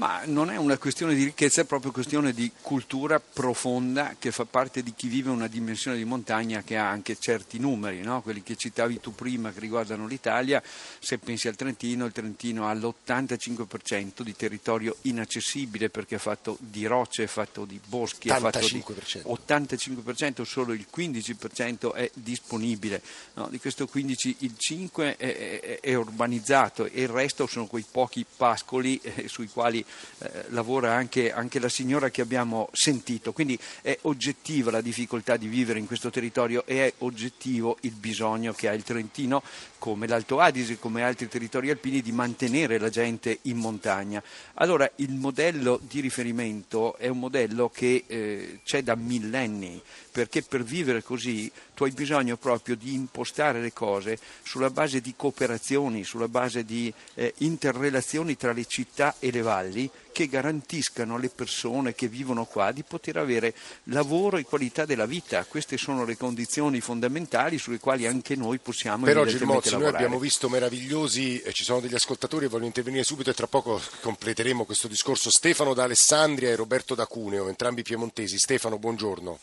Ma 0.00 0.22
non 0.24 0.50
è 0.50 0.56
una 0.56 0.78
questione 0.78 1.14
di 1.14 1.24
ricchezza, 1.24 1.60
è 1.60 1.66
proprio 1.66 1.92
questione 1.92 2.32
di 2.32 2.50
cultura 2.62 3.20
profonda 3.20 4.16
che 4.18 4.32
fa 4.32 4.46
parte 4.46 4.82
di 4.82 4.94
chi 4.96 5.08
vive 5.08 5.28
una 5.28 5.46
dimensione 5.46 5.98
di 5.98 6.06
montagna 6.06 6.62
che 6.62 6.78
ha 6.78 6.88
anche 6.88 7.18
certi 7.18 7.58
numeri, 7.58 8.00
no? 8.00 8.22
quelli 8.22 8.42
che 8.42 8.56
citavi 8.56 8.98
tu 8.98 9.14
prima 9.14 9.52
che 9.52 9.60
riguardano 9.60 10.06
l'Italia. 10.06 10.62
Se 10.98 11.18
pensi 11.18 11.48
al 11.48 11.56
Trentino, 11.56 12.06
il 12.06 12.12
Trentino 12.12 12.66
ha 12.66 12.72
l'85% 12.72 14.22
di 14.22 14.34
territorio 14.34 14.96
inaccessibile 15.02 15.90
perché 15.90 16.14
è 16.14 16.18
fatto 16.18 16.56
di 16.60 16.86
rocce, 16.86 17.24
è 17.24 17.26
fatto 17.26 17.66
di 17.66 17.78
boschi, 17.84 18.28
85%. 18.28 18.32
è 18.32 18.40
fatto 18.40 18.68
di 18.70 18.84
85%, 19.28 20.42
solo 20.44 20.72
il 20.72 20.86
15% 20.90 21.92
è 21.92 22.10
disponibile. 22.14 23.02
No? 23.34 23.48
Di 23.48 23.60
questo 23.60 23.86
15% 23.92 24.36
il 24.38 24.56
5% 24.58 24.92
è, 24.94 25.16
è, 25.16 25.80
è, 25.80 25.94
urbanizzato 25.94 26.86
e 26.86 27.02
il 27.02 27.08
resto 27.08 27.46
sono 27.46 27.66
quei 27.66 27.84
pochi 27.88 28.24
pascoli 28.24 28.98
eh, 29.02 29.28
sui 29.28 29.48
quali 29.48 29.84
eh, 30.18 30.44
lavora 30.48 30.94
anche, 30.94 31.32
anche, 31.32 31.58
la 31.58 31.68
signora 31.68 32.10
che 32.10 32.20
abbiamo 32.20 32.68
sentito, 32.72 33.32
quindi 33.32 33.58
è 33.82 33.96
oggettiva 34.02 34.70
la 34.70 34.80
difficoltà 34.80 35.36
di 35.36 35.46
vivere 35.46 35.78
in 35.78 35.86
questo 35.86 36.10
territorio 36.10 36.64
e 36.66 36.86
è 36.86 36.92
oggettivo 36.98 37.78
il 37.82 37.92
bisogno 37.92 38.52
che 38.52 38.68
ha 38.68 38.72
il 38.72 38.82
Trentino, 38.82 39.42
come 39.78 40.06
l'Alto 40.06 40.40
Adige, 40.40 40.78
come 40.78 41.02
altri 41.02 41.28
territori 41.28 41.70
alpini, 41.70 42.02
di 42.02 42.12
mantenere 42.12 42.78
la 42.78 42.90
gente 42.90 43.38
in 43.42 43.56
montagna. 43.56 44.22
Allora 44.54 44.90
il 44.96 45.14
modello 45.14 45.80
di 45.82 46.00
riferimento 46.00 46.96
è 46.96 47.08
un 47.08 47.18
modello 47.18 47.70
che 47.70 48.04
eh, 48.06 48.60
c'è 48.64 48.82
da 48.82 48.94
millenni, 48.94 49.80
perché 50.12 50.42
per 50.42 50.62
vivere 50.64 51.02
così 51.02 51.50
tu 51.80 51.86
hai 51.86 51.92
bisogno 51.92 52.36
proprio 52.36 52.76
di 52.76 52.92
impostare 52.92 53.58
le 53.62 53.72
cose 53.72 54.18
sulla 54.42 54.68
base 54.68 55.00
di 55.00 55.14
cooperazioni, 55.16 56.04
sulla 56.04 56.28
base 56.28 56.62
di 56.62 56.92
eh, 57.14 57.32
interrelazioni 57.38 58.36
tra 58.36 58.52
le 58.52 58.66
città 58.66 59.14
e 59.18 59.30
le 59.30 59.40
valli 59.40 59.90
che 60.12 60.26
garantiscano 60.26 61.14
alle 61.14 61.30
persone 61.30 61.94
che 61.94 62.06
vivono 62.06 62.44
qua 62.44 62.70
di 62.72 62.82
poter 62.82 63.16
avere 63.16 63.54
lavoro 63.84 64.36
e 64.36 64.44
qualità 64.44 64.84
della 64.84 65.06
vita. 65.06 65.46
Queste 65.46 65.78
sono 65.78 66.04
le 66.04 66.18
condizioni 66.18 66.80
fondamentali 66.80 67.56
sulle 67.56 67.78
quali 67.78 68.06
anche 68.06 68.36
noi 68.36 68.58
possiamo 68.58 69.06
Però 69.06 69.24
Gilmozzi, 69.24 69.78
noi 69.78 69.86
abbiamo 69.86 70.18
visto 70.18 70.50
meravigliosi, 70.50 71.40
eh, 71.40 71.54
ci 71.54 71.64
sono 71.64 71.80
degli 71.80 71.94
ascoltatori 71.94 72.42
che 72.42 72.48
vogliono 72.48 72.66
intervenire 72.66 73.04
subito 73.04 73.30
e 73.30 73.34
tra 73.34 73.46
poco 73.46 73.80
completeremo 74.02 74.66
questo 74.66 74.86
discorso. 74.86 75.30
Stefano 75.30 75.72
da 75.72 75.84
Alessandria 75.84 76.50
e 76.50 76.56
Roberto 76.56 76.94
da 76.94 77.06
Cuneo, 77.06 77.48
entrambi 77.48 77.80
piemontesi. 77.80 78.36
Stefano, 78.36 78.78
buongiorno. 78.78 79.38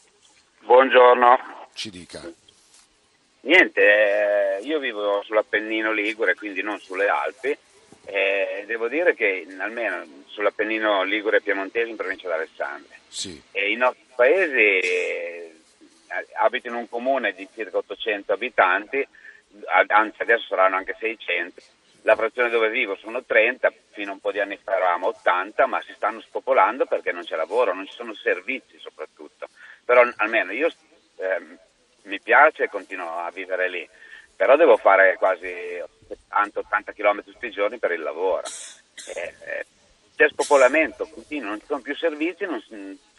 Buongiorno. 0.67 1.56
Ci 1.77 1.91
dica. 1.91 2.19
Niente, 3.41 4.57
eh, 4.57 4.61
io 4.63 4.79
vivo 4.79 5.21
sull'Appennino 5.21 5.91
Ligure, 5.91 6.33
quindi 6.33 6.63
non 6.63 6.79
sulle 6.79 7.07
Alpi. 7.07 7.55
Eh, 8.03 8.63
devo 8.65 8.87
dire 8.87 9.13
che 9.13 9.45
almeno 9.59 10.03
sull'Appennino 10.25 11.03
Ligure 11.03 11.37
e 11.37 11.41
Piemontese 11.41 11.91
in 11.91 11.95
provincia 11.95 12.29
d'Alessandria. 12.29 12.97
Sì. 13.07 13.39
E 13.51 13.69
i 13.69 13.75
nostri 13.75 14.05
paesi 14.15 14.57
eh, 14.57 15.53
abito 16.39 16.67
in 16.67 16.73
un 16.73 16.89
comune 16.89 17.33
di 17.33 17.47
circa 17.53 17.77
800 17.77 18.33
abitanti, 18.33 19.07
anzi 19.85 20.21
adesso 20.23 20.47
saranno 20.47 20.77
anche 20.77 20.95
600. 20.97 21.61
La 22.01 22.15
frazione 22.15 22.49
dove 22.49 22.71
vivo 22.71 22.95
sono 22.95 23.23
30, 23.23 23.71
fino 23.91 24.09
a 24.09 24.13
un 24.13 24.19
po' 24.19 24.31
di 24.31 24.39
anni 24.39 24.57
fa 24.57 24.77
eravamo 24.77 25.09
80, 25.09 25.67
ma 25.67 25.79
si 25.83 25.93
stanno 25.95 26.21
spopolando 26.21 26.87
perché 26.87 27.11
non 27.11 27.23
c'è 27.23 27.35
lavoro, 27.35 27.75
non 27.75 27.85
ci 27.85 27.93
sono 27.93 28.15
servizi 28.15 28.79
soprattutto. 28.79 29.47
Però 29.85 30.03
almeno 30.17 30.51
io 30.51 30.69
eh, 31.17 31.65
mi 32.07 32.19
piace 32.19 32.63
e 32.63 32.69
continuo 32.69 33.19
a 33.19 33.31
vivere 33.31 33.69
lì, 33.69 33.87
però 34.35 34.55
devo 34.55 34.77
fare 34.77 35.15
quasi 35.17 35.51
80 36.29 36.91
km 36.93 37.23
tutti 37.23 37.45
i 37.45 37.51
giorni 37.51 37.77
per 37.77 37.91
il 37.91 38.01
lavoro. 38.01 38.43
Eh, 39.13 39.33
eh, 39.45 39.65
c'è 40.15 40.27
spopolamento 40.29 41.07
continuo, 41.07 41.49
non 41.49 41.59
ci 41.59 41.67
sono 41.67 41.81
più 41.81 41.95
servizi, 41.95 42.45
non, 42.45 42.61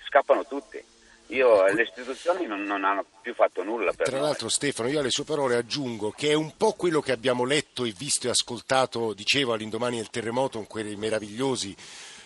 scappano 0.06 0.44
tutti. 0.46 0.82
Io, 1.28 1.64
le 1.66 1.82
istituzioni 1.82 2.46
non, 2.46 2.62
non, 2.62 2.84
hanno 2.84 3.04
più 3.20 3.34
fatto 3.34 3.62
nulla 3.62 3.92
per 3.92 4.06
Tra 4.06 4.16
noi. 4.16 4.26
l'altro 4.26 4.48
Stefano, 4.48 4.88
io 4.88 5.00
alle 5.00 5.10
sue 5.10 5.24
parole 5.24 5.56
aggiungo 5.56 6.10
che 6.10 6.30
è 6.30 6.34
un 6.34 6.56
po' 6.56 6.72
quello 6.72 7.02
che 7.02 7.12
abbiamo 7.12 7.44
letto 7.44 7.84
e 7.84 7.92
visto 7.96 8.26
e 8.26 8.30
ascoltato, 8.30 9.12
dicevo 9.12 9.52
all'indomani 9.52 9.96
del 9.96 10.08
terremoto, 10.08 10.56
con 10.56 10.66
quei 10.66 10.96
meravigliosi 10.96 11.76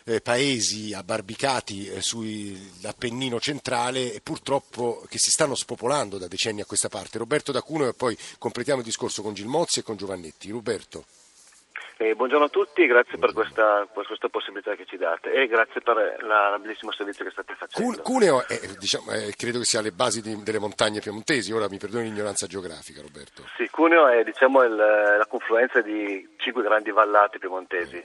eh, 0.05 0.21
paesi 0.21 0.93
abbarbicati 0.95 1.89
eh, 1.89 2.01
sull'Appennino 2.01 3.41
centrale 3.41 4.13
e 4.13 4.21
purtroppo 4.21 5.05
che 5.09 5.19
si 5.19 5.31
stanno 5.31 5.55
spopolando 5.55 6.19
da 6.19 6.29
decenni 6.29 6.61
a 6.61 6.67
questa 6.67 6.89
parte. 6.89 7.19
Roberto 7.19 7.53
D'Acuno 7.53 7.89
e 7.89 7.95
poi 7.95 8.17
completiamo 8.39 8.81
il 8.81 8.87
discorso 8.87 9.23
con 9.23 9.35
Gilmozzi 9.35 9.81
e 9.81 9.83
con 9.83 9.97
Giovannetti. 9.97 10.51
Roberto. 10.51 11.05
Eh, 12.03 12.17
buongiorno 12.17 12.47
a 12.47 12.49
tutti, 12.49 12.85
grazie 12.87 13.17
per 13.17 13.33
questa, 13.33 13.87
per 13.93 14.05
questa, 14.05 14.29
possibilità 14.29 14.75
che 14.75 14.87
ci 14.87 14.97
date 14.97 15.33
e 15.33 15.47
grazie 15.47 15.81
per 15.83 16.17
la, 16.23 16.49
la 16.49 16.59
bellissimo 16.59 16.91
servizio 16.91 17.25
che 17.25 17.31
state 17.31 17.55
facendo. 17.55 18.03
Cuneo 18.03 18.45
è, 18.49 18.59
diciamo, 18.77 19.13
è, 19.13 19.31
credo 19.37 19.61
che 19.61 19.65
sia 19.65 19.79
alle 19.79 19.93
basi 19.93 20.21
di, 20.21 20.43
delle 20.43 20.59
montagne 20.59 20.99
piemontesi, 20.99 21.53
ora 21.53 21.69
mi 21.69 21.79
perdoni 21.79 22.05
l'ignoranza 22.05 22.49
geografica 22.49 23.03
Roberto. 23.03 23.45
Sì, 23.57 23.69
Cuneo 23.71 24.09
è 24.09 24.25
diciamo, 24.25 24.63
il, 24.63 24.75
la 24.75 25.27
confluenza 25.29 25.81
di 25.81 26.29
cinque 26.39 26.65
grandi 26.65 26.91
vallate 26.91 27.39
piemontesi, 27.39 28.03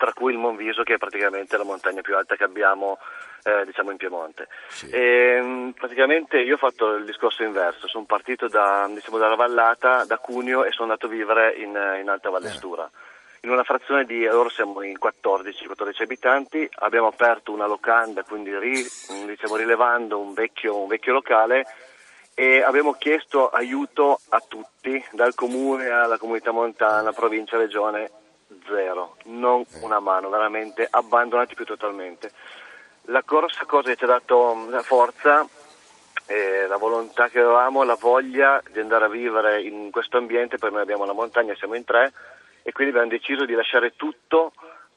tra 0.00 0.14
cui 0.14 0.32
il 0.32 0.38
Monviso 0.38 0.82
che 0.82 0.94
è 0.94 0.96
praticamente 0.98 1.58
la 1.58 1.64
montagna 1.64 2.00
più 2.00 2.16
alta 2.16 2.34
che 2.34 2.44
abbiamo 2.44 2.98
eh, 3.42 3.66
diciamo 3.66 3.90
in 3.90 3.98
Piemonte. 3.98 4.48
Sì. 4.68 4.88
E, 4.88 5.74
praticamente 5.78 6.38
io 6.38 6.54
ho 6.54 6.56
fatto 6.56 6.94
il 6.94 7.04
discorso 7.04 7.42
inverso, 7.42 7.86
sono 7.86 8.06
partito 8.06 8.48
da, 8.48 8.88
diciamo, 8.90 9.18
dalla 9.18 9.34
vallata, 9.34 10.06
da 10.06 10.16
Cuneo 10.16 10.64
e 10.64 10.70
sono 10.70 10.84
andato 10.84 11.04
a 11.04 11.10
vivere 11.10 11.52
in, 11.56 11.98
in 12.00 12.08
Alta 12.08 12.30
Vallestura. 12.30 12.86
Eh. 12.86 13.08
In 13.42 13.50
una 13.50 13.62
frazione 13.62 14.06
di, 14.06 14.26
ora 14.26 14.48
siamo 14.48 14.80
in 14.80 14.98
14, 14.98 15.66
14 15.66 16.02
abitanti, 16.02 16.66
abbiamo 16.76 17.08
aperto 17.08 17.52
una 17.52 17.66
locanda, 17.66 18.22
quindi 18.22 18.58
ri, 18.58 18.82
diciamo, 19.26 19.56
rilevando 19.56 20.18
un 20.18 20.32
vecchio, 20.32 20.78
un 20.78 20.88
vecchio 20.88 21.12
locale 21.12 21.66
e 22.34 22.62
abbiamo 22.62 22.94
chiesto 22.94 23.50
aiuto 23.50 24.18
a 24.30 24.42
tutti, 24.46 25.02
dal 25.12 25.34
comune 25.34 25.88
alla 25.88 26.16
comunità 26.16 26.52
montana, 26.52 27.12
provincia, 27.12 27.58
regione, 27.58 28.10
zero, 28.66 29.16
non 29.24 29.60
eh. 29.60 29.66
una 29.82 30.00
mano, 30.00 30.28
veramente 30.28 30.86
abbandonati 30.88 31.54
più 31.54 31.64
totalmente. 31.64 32.32
La 33.04 33.22
corsa 33.22 33.64
cosa 33.64 33.90
che 33.90 33.96
ci 33.96 34.04
ha 34.04 34.08
dato 34.08 34.66
la 34.68 34.82
forza, 34.82 35.46
eh, 36.26 36.66
la 36.66 36.76
volontà 36.76 37.28
che 37.28 37.40
avevamo, 37.40 37.82
la 37.82 37.96
voglia 37.96 38.62
di 38.70 38.78
andare 38.78 39.06
a 39.06 39.08
vivere 39.08 39.62
in 39.62 39.90
questo 39.90 40.16
ambiente, 40.16 40.58
poi 40.58 40.70
noi 40.70 40.82
abbiamo 40.82 41.04
la 41.04 41.12
montagna, 41.12 41.54
siamo 41.54 41.74
in 41.74 41.84
tre 41.84 42.12
e 42.62 42.72
quindi 42.72 42.94
abbiamo 42.94 43.16
deciso 43.16 43.44
di 43.44 43.54
lasciare 43.54 43.96
tutto 43.96 44.52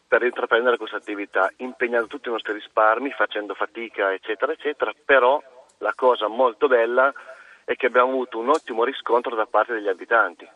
per 0.07 0.21
intraprendere 0.23 0.77
questa 0.77 0.97
attività, 0.97 1.51
impegnando 1.57 2.07
tutti 2.07 2.27
i 2.27 2.31
nostri 2.31 2.53
risparmi, 2.53 3.09
facendo 3.11 3.55
fatica, 3.55 4.13
eccetera, 4.13 4.51
eccetera, 4.51 4.91
però 5.03 5.41
la 5.79 5.93
cosa 5.95 6.27
molto 6.27 6.67
bella 6.67 7.11
è 7.65 7.75
che 7.75 7.87
abbiamo 7.87 8.09
avuto 8.09 8.37
un 8.37 8.49
ottimo 8.49 8.83
riscontro 8.83 9.35
da 9.35 9.47
parte 9.47 9.73
degli 9.73 9.87
abitanti. 9.87 10.47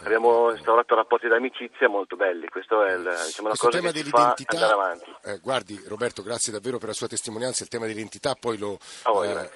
Abbiamo 0.00 0.50
instaurato 0.50 0.94
rapporti 0.94 1.26
d'amicizia 1.26 1.88
molto 1.88 2.16
belli, 2.16 2.46
questo 2.48 2.84
è 2.84 2.92
il, 2.92 3.02
diciamo, 3.26 3.48
una 3.48 3.56
cosa 3.56 3.80
che 3.80 3.92
ci 3.94 4.10
fa 4.10 4.34
andare 4.46 4.72
avanti. 4.72 5.14
Eh, 5.24 5.38
guardi 5.38 5.82
Roberto, 5.86 6.22
grazie 6.22 6.52
davvero 6.52 6.76
per 6.78 6.88
la 6.88 6.94
sua 6.94 7.08
testimonianza, 7.08 7.62
il 7.62 7.70
tema 7.70 7.86
dell'identità 7.86 8.34
poi 8.34 8.58
lo, 8.58 8.78
oh, 9.04 9.24
eh, 9.24 9.50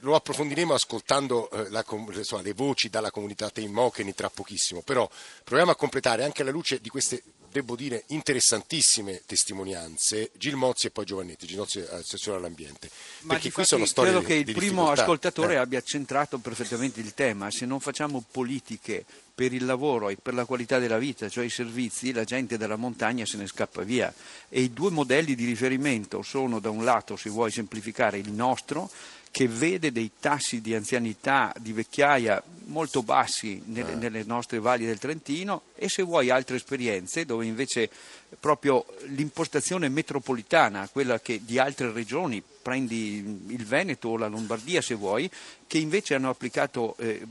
lo 0.00 0.16
approfondiremo 0.16 0.74
ascoltando 0.74 1.48
eh, 1.50 1.70
la, 1.70 1.84
insomma, 1.88 2.42
le 2.42 2.54
voci 2.54 2.90
dalla 2.90 3.12
comunità 3.12 3.50
Teimocheni 3.50 4.14
tra 4.14 4.28
pochissimo, 4.28 4.82
però 4.82 5.08
proviamo 5.44 5.70
a 5.70 5.76
completare 5.76 6.24
anche 6.24 6.42
alla 6.42 6.50
luce 6.50 6.80
di 6.80 6.88
queste 6.88 7.22
devo 7.54 7.76
dire, 7.76 8.02
interessantissime 8.08 9.22
testimonianze, 9.24 10.32
Gil 10.36 10.56
Mozzi 10.56 10.88
e 10.88 10.90
poi 10.90 11.04
Giovannetti, 11.04 11.46
Gil 11.46 11.58
Mozzi 11.58 11.78
assessore 11.78 12.38
all'ambiente. 12.38 12.90
Ma 13.20 13.34
perché 13.34 13.52
qui 13.52 13.64
sono 13.64 13.84
storie 13.84 14.10
credo 14.10 14.26
che 14.26 14.34
il 14.34 14.52
primo 14.52 14.90
ascoltatore 14.90 15.54
eh. 15.54 15.58
abbia 15.58 15.80
centrato 15.80 16.38
perfettamente 16.38 16.98
il 16.98 17.14
tema, 17.14 17.52
se 17.52 17.64
non 17.64 17.78
facciamo 17.78 18.24
politiche 18.28 19.04
per 19.32 19.52
il 19.52 19.64
lavoro 19.64 20.08
e 20.08 20.16
per 20.16 20.34
la 20.34 20.44
qualità 20.44 20.80
della 20.80 20.98
vita, 20.98 21.28
cioè 21.28 21.44
i 21.44 21.50
servizi, 21.50 22.12
la 22.12 22.24
gente 22.24 22.56
dalla 22.56 22.76
montagna 22.76 23.24
se 23.24 23.36
ne 23.36 23.46
scappa 23.46 23.82
via. 23.82 24.12
E 24.48 24.60
i 24.60 24.72
due 24.72 24.90
modelli 24.90 25.36
di 25.36 25.44
riferimento 25.44 26.22
sono 26.22 26.58
da 26.58 26.70
un 26.70 26.82
lato, 26.82 27.14
se 27.14 27.30
vuoi 27.30 27.52
semplificare, 27.52 28.18
il 28.18 28.32
nostro, 28.32 28.90
che 29.34 29.48
vede 29.48 29.90
dei 29.90 30.12
tassi 30.20 30.60
di 30.60 30.76
anzianità, 30.76 31.52
di 31.58 31.72
vecchiaia 31.72 32.40
molto 32.66 33.02
bassi 33.02 33.60
nelle, 33.66 33.90
eh. 33.90 33.96
nelle, 33.96 34.22
nostre 34.22 34.60
valli 34.60 34.86
del 34.86 35.00
Trentino 35.00 35.62
e 35.74 35.88
se 35.88 36.04
vuoi 36.04 36.30
altre 36.30 36.54
esperienze 36.54 37.26
dove 37.26 37.44
invece 37.44 37.90
proprio 38.38 38.86
l'impostazione 39.06 39.88
metropolitana, 39.88 40.88
quella 40.88 41.18
che 41.18 41.44
di 41.44 41.58
altre 41.58 41.90
regioni, 41.90 42.40
prendi 42.62 43.42
il 43.48 43.64
Veneto 43.64 44.10
o 44.10 44.16
la 44.16 44.28
Lombardia 44.28 44.80
se 44.80 44.94
vuoi, 44.94 45.28
che 45.66 45.78
invece 45.78 46.14
hanno 46.14 46.30
applicato 46.30 46.94
eh, 46.98 47.26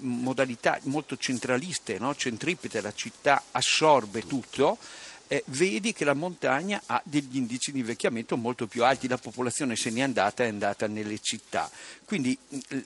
modalità 0.00 0.78
molto 0.84 1.18
centraliste, 1.18 1.98
no? 1.98 2.14
centripete, 2.14 2.80
la 2.80 2.94
città 2.94 3.42
assorbe 3.50 4.26
tutto 4.26 4.78
eh, 5.34 5.42
vedi 5.46 5.92
che 5.92 6.04
la 6.04 6.14
montagna 6.14 6.80
ha 6.86 7.02
degli 7.04 7.36
indici 7.36 7.72
di 7.72 7.80
invecchiamento 7.80 8.36
molto 8.36 8.68
più 8.68 8.84
alti, 8.84 9.08
la 9.08 9.18
popolazione 9.18 9.74
se 9.74 9.90
n'è 9.90 10.00
andata, 10.00 10.44
è 10.44 10.48
andata 10.48 10.86
nelle 10.86 11.18
città. 11.18 11.68
Quindi 12.04 12.36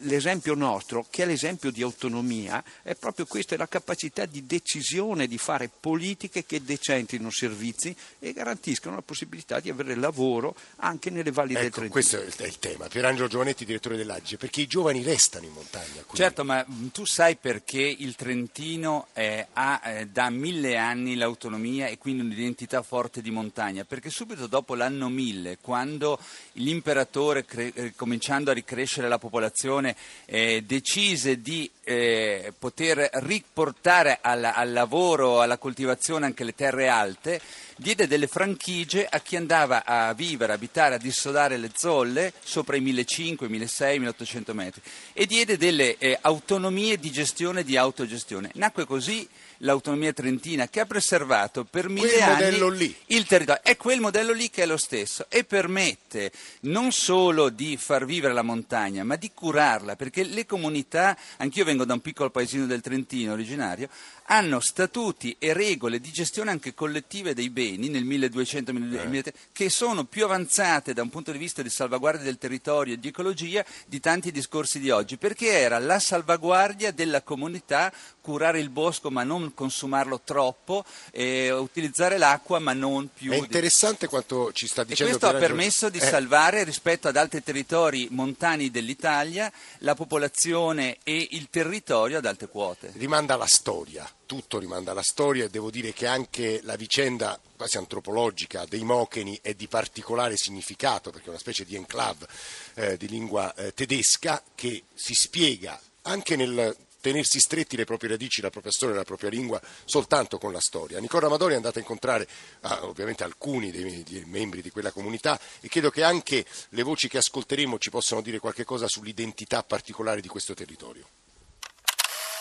l'esempio 0.02 0.54
nostro, 0.54 1.06
che 1.10 1.24
è 1.24 1.26
l'esempio 1.26 1.70
di 1.70 1.82
autonomia, 1.82 2.62
è 2.82 2.94
proprio 2.94 3.26
questa, 3.26 3.54
è 3.54 3.58
la 3.58 3.68
capacità 3.68 4.26
di 4.26 4.46
decisione, 4.46 5.26
di 5.26 5.38
fare 5.38 5.68
politiche 5.68 6.44
che 6.44 6.62
decentrino 6.62 7.30
servizi 7.30 7.94
e 8.18 8.32
garantiscano 8.32 8.94
la 8.94 9.02
possibilità 9.02 9.60
di 9.60 9.70
avere 9.70 9.94
lavoro 9.94 10.54
anche 10.76 11.10
nelle 11.10 11.32
valli 11.32 11.52
ecco, 11.52 11.62
del 11.62 11.70
Trentino. 11.70 11.92
Questo 11.92 12.42
è 12.42 12.46
il 12.46 12.58
tema. 12.58 12.86
Pierangelo 12.88 13.28
Giovanetti, 13.28 13.64
direttore 13.64 13.96
dell'Agge, 13.96 14.36
perché 14.36 14.60
i 14.60 14.66
giovani 14.66 15.02
restano 15.02 15.46
in 15.46 15.52
montagna. 15.52 16.02
Quindi. 16.02 16.16
Certo, 16.16 16.44
ma 16.44 16.64
tu 16.92 17.04
sai 17.04 17.36
perché 17.36 17.80
il 17.80 18.14
Trentino 18.14 19.08
eh, 19.14 19.46
ha 19.52 19.80
eh, 19.84 20.06
da 20.06 20.30
mille 20.30 20.76
anni 20.76 21.16
l'autonomia 21.16 21.86
e 21.88 21.98
quindi 21.98 22.22
un'identità 22.22 22.82
forte 22.82 23.20
di 23.20 23.30
montagna, 23.30 23.84
perché 23.84 24.10
subito 24.10 24.46
dopo 24.46 24.74
l'anno 24.74 25.08
1000, 25.08 25.58
quando 25.60 26.18
l'imperatore, 26.52 27.44
cre- 27.44 27.72
eh, 27.74 27.94
cominciando 27.94 28.50
a 28.50 28.54
ricrescere 28.54 29.07
la 29.08 29.18
popolazione, 29.18 29.96
eh, 30.26 30.62
decise 30.64 31.40
di 31.40 31.70
eh, 31.88 32.52
poter 32.58 33.08
riportare 33.14 34.18
al, 34.20 34.44
al 34.44 34.72
lavoro, 34.72 35.40
alla 35.40 35.56
coltivazione 35.56 36.26
anche 36.26 36.44
le 36.44 36.54
terre 36.54 36.88
alte, 36.88 37.40
diede 37.76 38.06
delle 38.06 38.26
franchigie 38.26 39.06
a 39.06 39.20
chi 39.20 39.36
andava 39.36 39.84
a 39.86 40.12
vivere, 40.12 40.52
abitare, 40.52 40.96
a 40.96 40.98
dissodare 40.98 41.56
le 41.56 41.70
zolle 41.74 42.34
sopra 42.42 42.76
i 42.76 42.80
1500, 42.80 43.48
1600, 43.48 43.98
1800 44.00 44.54
metri 44.54 44.82
e 45.14 45.24
diede 45.24 45.56
delle 45.56 45.96
eh, 45.96 46.18
autonomie 46.20 46.98
di 46.98 47.10
gestione 47.10 47.60
e 47.60 47.64
di 47.64 47.78
autogestione. 47.78 48.50
Nacque 48.54 48.84
così 48.84 49.26
l'autonomia 49.58 50.12
trentina 50.12 50.68
che 50.68 50.80
ha 50.80 50.86
preservato 50.86 51.64
per 51.64 51.88
mille 51.88 52.10
quel 52.10 52.22
anni 52.22 52.96
il 53.06 53.24
territorio. 53.26 53.62
È 53.62 53.76
quel 53.76 54.00
modello 54.00 54.32
lì 54.32 54.50
che 54.50 54.62
è 54.62 54.66
lo 54.66 54.76
stesso 54.76 55.26
e 55.28 55.44
permette 55.44 56.30
non 56.60 56.92
solo 56.92 57.48
di 57.48 57.76
far 57.76 58.04
vivere 58.04 58.34
la 58.34 58.42
montagna, 58.42 59.04
ma 59.04 59.16
di 59.16 59.30
curarla, 59.32 59.96
perché 59.96 60.24
le 60.24 60.46
comunità, 60.46 61.16
anch'io 61.38 61.64
vengo 61.64 61.77
da 61.84 61.94
un 61.94 62.00
piccolo 62.00 62.30
paesino 62.30 62.66
del 62.66 62.80
Trentino 62.80 63.32
originario, 63.32 63.88
hanno 64.30 64.60
statuti 64.60 65.36
e 65.38 65.52
regole 65.52 66.00
di 66.00 66.10
gestione 66.10 66.50
anche 66.50 66.74
collettive 66.74 67.34
dei 67.34 67.50
beni 67.50 67.88
nel 67.88 68.04
1200 68.04 68.72
eh. 68.72 69.32
che 69.52 69.70
sono 69.70 70.04
più 70.04 70.24
avanzate 70.24 70.92
da 70.92 71.02
un 71.02 71.08
punto 71.08 71.32
di 71.32 71.38
vista 71.38 71.62
di 71.62 71.70
salvaguardia 71.70 72.24
del 72.24 72.38
territorio 72.38 72.94
e 72.94 72.98
di 72.98 73.08
ecologia 73.08 73.64
di 73.86 74.00
tanti 74.00 74.30
discorsi 74.30 74.80
di 74.80 74.90
oggi, 74.90 75.16
perché 75.16 75.50
era 75.50 75.78
la 75.78 75.98
salvaguardia 75.98 76.90
della 76.92 77.22
comunità, 77.22 77.92
curare 78.20 78.60
il 78.60 78.68
bosco 78.68 79.10
ma 79.10 79.22
non 79.22 79.54
consumarlo 79.54 80.20
troppo, 80.22 80.84
eh, 81.12 81.50
utilizzare 81.50 82.18
l'acqua 82.18 82.58
ma 82.58 82.74
non 82.74 83.08
più. 83.12 83.32
È 83.32 83.36
interessante 83.36 84.04
di... 84.04 84.08
quanto 84.08 84.52
ci 84.52 84.66
sta 84.66 84.84
dicendo. 84.84 85.14
E 85.14 85.18
questo 85.18 85.34
ha 85.34 85.38
permesso 85.38 85.88
di 85.88 85.98
eh. 85.98 86.06
salvare 86.06 86.64
rispetto 86.64 87.08
ad 87.08 87.16
altri 87.16 87.42
territori 87.42 88.08
montani 88.10 88.70
dell'Italia 88.70 89.50
la 89.78 89.94
popolazione 89.94 90.98
e 91.02 91.28
il 91.30 91.48
territorio 91.48 92.18
ad 92.18 92.26
alte 92.26 92.48
quote. 92.48 92.92
Rimanda 92.94 93.34
alla 93.34 93.46
storia 93.46 94.08
tutto 94.28 94.58
rimanda 94.58 94.90
alla 94.90 95.02
storia 95.02 95.46
e 95.46 95.48
devo 95.48 95.70
dire 95.70 95.94
che 95.94 96.06
anche 96.06 96.60
la 96.62 96.76
vicenda 96.76 97.40
quasi 97.56 97.78
antropologica 97.78 98.66
dei 98.66 98.84
Mocheni 98.84 99.38
è 99.40 99.54
di 99.54 99.66
particolare 99.68 100.36
significato 100.36 101.10
perché 101.10 101.28
è 101.28 101.30
una 101.30 101.38
specie 101.38 101.64
di 101.64 101.74
enclave 101.74 102.26
eh, 102.74 102.96
di 102.98 103.08
lingua 103.08 103.54
eh, 103.54 103.72
tedesca 103.72 104.42
che 104.54 104.84
si 104.94 105.14
spiega 105.14 105.80
anche 106.02 106.36
nel 106.36 106.76
tenersi 107.00 107.38
stretti 107.38 107.76
le 107.76 107.84
proprie 107.84 108.10
radici, 108.10 108.42
la 108.42 108.50
propria 108.50 108.72
storia, 108.72 108.96
la 108.96 109.04
propria 109.04 109.30
lingua 109.30 109.60
soltanto 109.86 110.36
con 110.36 110.52
la 110.52 110.60
storia. 110.60 110.98
Nicola 111.00 111.26
Amadori 111.26 111.54
è 111.54 111.56
andato 111.56 111.78
a 111.78 111.80
incontrare 111.80 112.28
ah, 112.60 112.84
ovviamente 112.84 113.24
alcuni 113.24 113.70
dei, 113.70 114.02
dei, 114.02 114.24
membri 114.26 114.60
di 114.60 114.70
quella 114.70 114.90
comunità 114.90 115.40
e 115.60 115.68
credo 115.68 115.90
che 115.90 116.02
anche 116.02 116.44
le 116.70 116.82
voci 116.82 117.08
che 117.08 117.16
ascolteremo 117.16 117.78
ci 117.78 117.88
possano 117.88 118.20
dire 118.20 118.38
qualche 118.40 118.64
cosa 118.64 118.88
sull'identità 118.88 119.62
particolare 119.62 120.20
di 120.20 120.28
questo 120.28 120.52
territorio. 120.52 121.06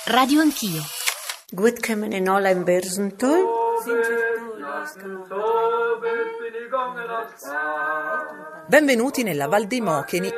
Radio 0.05 0.41
Anch'io. 0.41 0.83
Gut 1.49 1.79
kommen 1.79 2.11
in 2.11 2.27
alla 2.27 2.49
in 2.49 2.65
Bersentol. 2.65 3.45
Benvenuti 8.67 9.23
nella 9.23 9.47
Val 9.47 9.65
dei 9.65 9.79
Mocheni. 9.79 10.29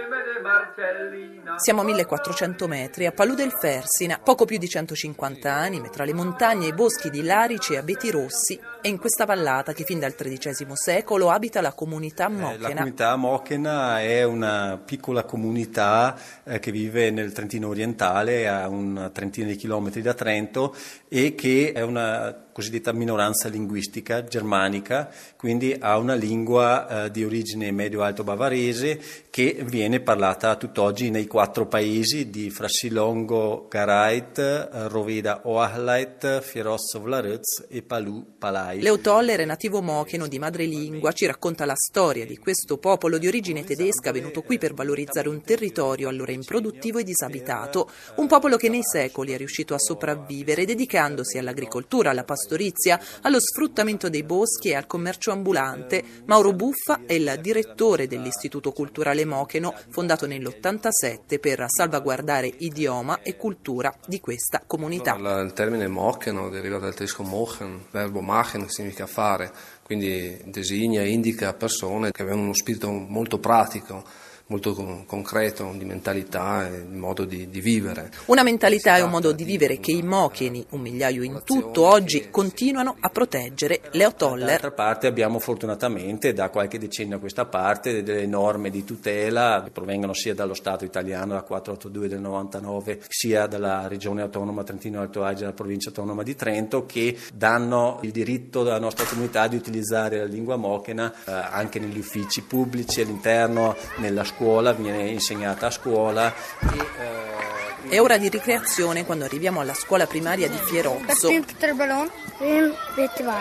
Siamo 1.56 1.82
a 1.82 1.84
1400 1.84 2.68
metri, 2.68 3.08
a 3.08 3.12
Palù 3.12 3.34
del 3.34 3.52
Fersina, 3.52 4.20
poco 4.20 4.46
più 4.46 4.60
di 4.60 4.70
150 4.70 5.52
anime, 5.52 5.90
tra 5.90 6.06
le 6.06 6.14
montagne 6.14 6.68
e 6.68 6.70
i 6.70 6.74
boschi 6.74 7.10
di 7.10 7.24
larici 7.24 7.74
e 7.74 7.78
abeti 7.78 8.12
rossi, 8.12 8.60
È 8.82 8.88
in 8.88 8.98
questa 8.98 9.26
vallata 9.26 9.74
che 9.74 9.84
fin 9.84 10.00
dal 10.00 10.16
XIII 10.16 10.68
secolo 10.74 11.30
abita 11.32 11.60
la 11.60 11.74
comunità 11.74 12.30
mochena. 12.30 12.54
Eh, 12.54 12.58
la 12.60 12.70
comunità 12.70 13.16
mochena 13.18 14.02
è 14.02 14.24
una 14.24 14.82
piccola 14.84 15.26
comunità 15.26 16.18
eh, 16.46 16.60
che 16.60 16.72
vive 16.72 17.12
nel 17.12 17.34
Trentino 17.34 17.68
orientale, 17.68 18.48
a 18.48 18.70
una 18.70 19.10
trentina 19.10 19.48
di 19.48 19.58
chilometri 19.58 20.02
da 20.02 20.14
Trento 20.14 20.74
e 21.10 21.36
che 21.36 21.74
è 21.74 21.82
una 21.82 22.48
cosiddetta 22.60 22.92
minoranza 22.92 23.48
linguistica 23.48 24.26
germanica, 24.26 25.10
quindi 25.38 25.76
ha 25.80 25.98
una 25.98 26.14
lingua 26.14 27.06
eh, 27.06 27.12
di 27.12 27.24
origine 27.24 27.72
medio-alto 27.72 28.26
bavarese 28.26 29.00
che 29.30 29.64
viene 29.66 30.02
parlata 30.02 30.58
tutt'oggi 30.58 31.10
nei 31.10 31.26
quattro 31.26 31.68
paesi 31.68 32.30
di 32.30 32.50
Frassilongo, 32.50 33.68
Garait, 33.70 34.38
eh, 34.40 34.88
Roveda 34.90 35.42
Oahleit, 35.44 36.42
Fieroz 36.42 37.00
Vlaruz 37.00 37.66
e 37.70 37.82
Palù 37.82 38.36
Palai. 38.38 38.69
Leo 38.74 39.00
Toller 39.00 39.40
è 39.40 39.46
nativo 39.46 39.82
mocheno 39.82 40.28
di 40.28 40.40
madrelingua, 40.40 41.12
ci 41.12 41.26
racconta 41.26 41.66
la 41.66 41.76
storia 41.76 42.26
di 42.26 42.38
questo 42.38 42.78
popolo 42.78 43.18
di 43.18 43.28
origine 43.28 43.64
tedesca 43.64 44.12
venuto 44.12 44.42
qui 44.42 44.58
per 44.58 44.74
valorizzare 44.74 45.30
un 45.30 45.42
territorio 45.42 46.10
allora 46.10 46.32
improduttivo 46.32 47.00
e 47.00 47.04
disabitato, 47.04 47.90
un 48.16 48.28
popolo 48.28 48.58
che 48.58 48.70
nei 48.70 48.84
secoli 48.84 49.34
è 49.34 49.38
riuscito 49.38 49.74
a 49.74 49.80
sopravvivere 49.80 50.66
dedicandosi 50.66 51.38
all'agricoltura, 51.38 52.10
alla 52.10 52.24
pastorizia 52.24 52.48
pastorizia, 52.50 53.00
allo 53.22 53.40
sfruttamento 53.40 54.10
dei 54.10 54.24
boschi 54.24 54.70
e 54.70 54.76
al 54.76 54.88
commercio 54.88 55.32
ambulante. 55.32 56.04
Mauro 56.26 56.54
Buffa 56.54 57.02
è 57.06 57.14
il 57.14 57.38
direttore 57.42 58.08
dell'Istituto 58.08 58.72
Culturale 58.72 59.26
Mocheno, 59.26 59.74
fondato 59.90 60.26
nell'87 60.26 61.40
per 61.40 61.66
salvaguardare 61.68 62.52
idioma 62.60 63.22
e 63.22 63.36
cultura 63.36 63.94
di 64.06 64.20
questa 64.20 64.64
comunità. 64.66 65.16
Il 65.16 65.52
termine 65.54 65.88
mocheno 65.88 66.50
deriva 66.50 66.80
dal 66.80 66.94
tedesco 66.94 67.24
mochen, 67.24 67.86
verbo 67.92 68.22
machen 68.22 68.59
che 68.66 68.72
significa 68.72 69.08
fare, 69.08 69.52
quindi 69.84 70.40
designa 70.46 71.04
indica 71.04 71.54
persone 71.54 72.12
che 72.12 72.22
avevano 72.22 72.44
uno 72.44 72.54
spirito 72.54 72.90
molto 72.92 73.40
pratico 73.40 74.04
molto 74.50 74.74
concreto 75.06 75.72
di 75.78 75.86
mentalità 75.86 76.68
e 76.68 76.88
di 76.90 76.98
modo 76.98 77.24
di, 77.24 77.50
di 77.50 77.62
vivere. 77.62 78.12
Una 78.26 78.42
mentalità 78.42 78.98
e 78.98 79.02
un 79.02 79.12
modo 79.12 79.32
di 79.32 79.44
vivere 79.44 79.80
che 79.80 79.92
i 79.92 80.02
mocheni, 80.02 80.66
un 80.70 80.82
migliaio 80.82 81.22
in 81.22 81.42
tutto, 81.46 81.86
oggi 81.86 82.30
continuano 82.32 82.96
a 83.00 83.10
proteggere. 83.10 83.82
Leo 83.92 84.14
Toller. 84.14 84.48
D'altra 84.48 84.72
parte 84.72 85.06
abbiamo 85.06 85.38
fortunatamente 85.38 86.34
da 86.34 86.50
qualche 86.50 86.80
decennio 86.80 87.18
a 87.18 87.20
questa 87.20 87.46
parte 87.46 88.02
delle 88.02 88.26
norme 88.26 88.72
di 88.72 88.84
tutela 88.84 89.62
che 89.64 89.70
provengono 89.70 90.14
sia 90.14 90.34
dallo 90.34 90.56
Stato 90.56 90.84
italiano, 90.84 91.36
la 91.36 91.44
482 91.44 92.08
del 92.08 92.20
99, 92.20 93.02
sia 93.08 93.46
dalla 93.46 93.88
Regione 93.88 94.24
Autonoma 94.24 94.64
Trentino 94.64 95.00
Alto 95.00 95.24
Adige 95.24 95.42
dalla 95.42 95.54
Provincia 95.54 95.90
Autonoma 95.90 96.24
di 96.24 96.36
Trento 96.36 96.88
che 96.88 97.16
danno 97.34 98.00
il 98.02 98.12
diritto 98.12 98.64
della 98.64 98.80
nostra 98.80 99.06
comunità 99.06 99.48
di 99.48 99.56
utilizzare 99.56 100.18
la 100.18 100.26
lingua 100.26 100.56
mochena 100.56 101.14
eh, 101.14 101.32
anche 101.32 101.78
negli 101.80 102.00
uffici 102.00 102.42
pubblici, 102.42 103.02
all'interno, 103.02 103.76
nella 103.98 104.24
scuola 104.24 104.38
scuola, 104.40 104.72
viene 104.72 105.10
insegnata 105.10 105.68
a 105.68 105.70
scuola. 105.70 106.34
E, 106.62 106.78
eh, 106.78 107.90
è 107.90 108.00
ora 108.00 108.18
di 108.18 108.30
ricreazione 108.30 109.06
quando 109.06 109.26
arriviamo 109.26 109.60
alla 109.60 109.74
scuola 109.74 110.08
primaria 110.08 110.48
di 110.48 110.58
Fierozzo. 110.58 111.30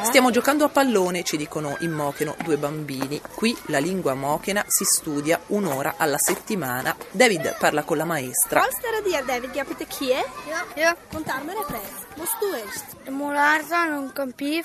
Stiamo 0.03 0.31
giocando 0.31 0.65
a 0.65 0.69
pallone, 0.69 1.23
ci 1.23 1.37
dicono 1.37 1.77
in 1.81 1.93
Mocheno 1.93 2.35
due 2.43 2.57
bambini. 2.57 3.21
Qui 3.35 3.57
la 3.67 3.79
lingua 3.79 4.15
mochena 4.15 4.65
si 4.67 4.85
studia 4.85 5.41
un'ora 5.49 5.95
alla 5.97 6.19
settimana. 6.19 6.97
David 7.13 7.57
parla 7.59 7.85
con 7.85 7.97
la 7.97 8.05
maestra. 8.05 8.67
Sterren 8.69 9.03
die, 9.05 9.23
David? 9.25 9.55
Hebt 9.55 9.87
chi 9.87 10.11
è? 10.11 10.25
Ja. 10.49 10.65
Ja. 10.75 10.97
Contar 11.13 11.45
me 11.45 11.55
repet. 11.55 12.07
Wat 12.17 12.29
doe 12.41 12.59
eerst? 12.59 12.97
De 13.05 13.11
molarza 13.11 13.85
non 13.85 14.11
campì, 14.13 14.65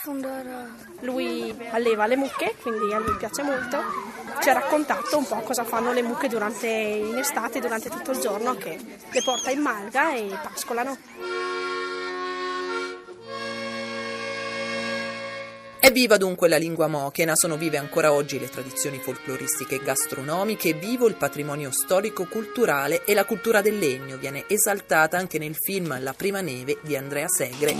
Lui 1.01 1.53
alleva 1.71 2.07
le 2.07 2.15
mucche, 2.15 2.55
quindi 2.61 2.93
a 2.93 2.99
lui 2.99 3.15
piace 3.17 3.43
molto. 3.43 3.77
Ci 4.43 4.49
ha 4.49 4.53
raccontato 4.53 5.17
un 5.17 5.25
po' 5.25 5.39
cosa 5.39 5.63
fanno 5.63 5.93
le 5.93 6.01
mucche 6.01 6.27
durante, 6.27 6.67
in 6.67 7.17
estate, 7.17 7.61
durante 7.61 7.87
tutto 7.87 8.11
il 8.11 8.19
giorno, 8.19 8.55
che 8.55 8.77
le 9.09 9.21
porta 9.23 9.51
in 9.51 9.61
malga 9.61 10.13
e 10.13 10.37
pascolano. 10.43 10.97
È 15.79 15.91
viva 15.93 16.17
dunque 16.17 16.49
la 16.49 16.57
lingua 16.57 16.87
mochena, 16.87 17.37
sono 17.37 17.55
vive 17.55 17.77
ancora 17.77 18.11
oggi 18.11 18.37
le 18.37 18.49
tradizioni 18.49 18.99
folcloristiche 18.99 19.75
e 19.75 19.81
gastronomiche, 19.81 20.71
è 20.71 20.75
vivo 20.75 21.07
il 21.07 21.15
patrimonio 21.15 21.71
storico-culturale 21.71 23.05
e 23.05 23.13
la 23.13 23.23
cultura 23.23 23.61
del 23.61 23.77
legno 23.79 24.17
viene 24.17 24.43
esaltata 24.49 25.17
anche 25.17 25.37
nel 25.37 25.55
film 25.55 26.01
La 26.01 26.13
prima 26.13 26.41
neve 26.41 26.79
di 26.81 26.97
Andrea 26.97 27.29
Segre. 27.29 27.73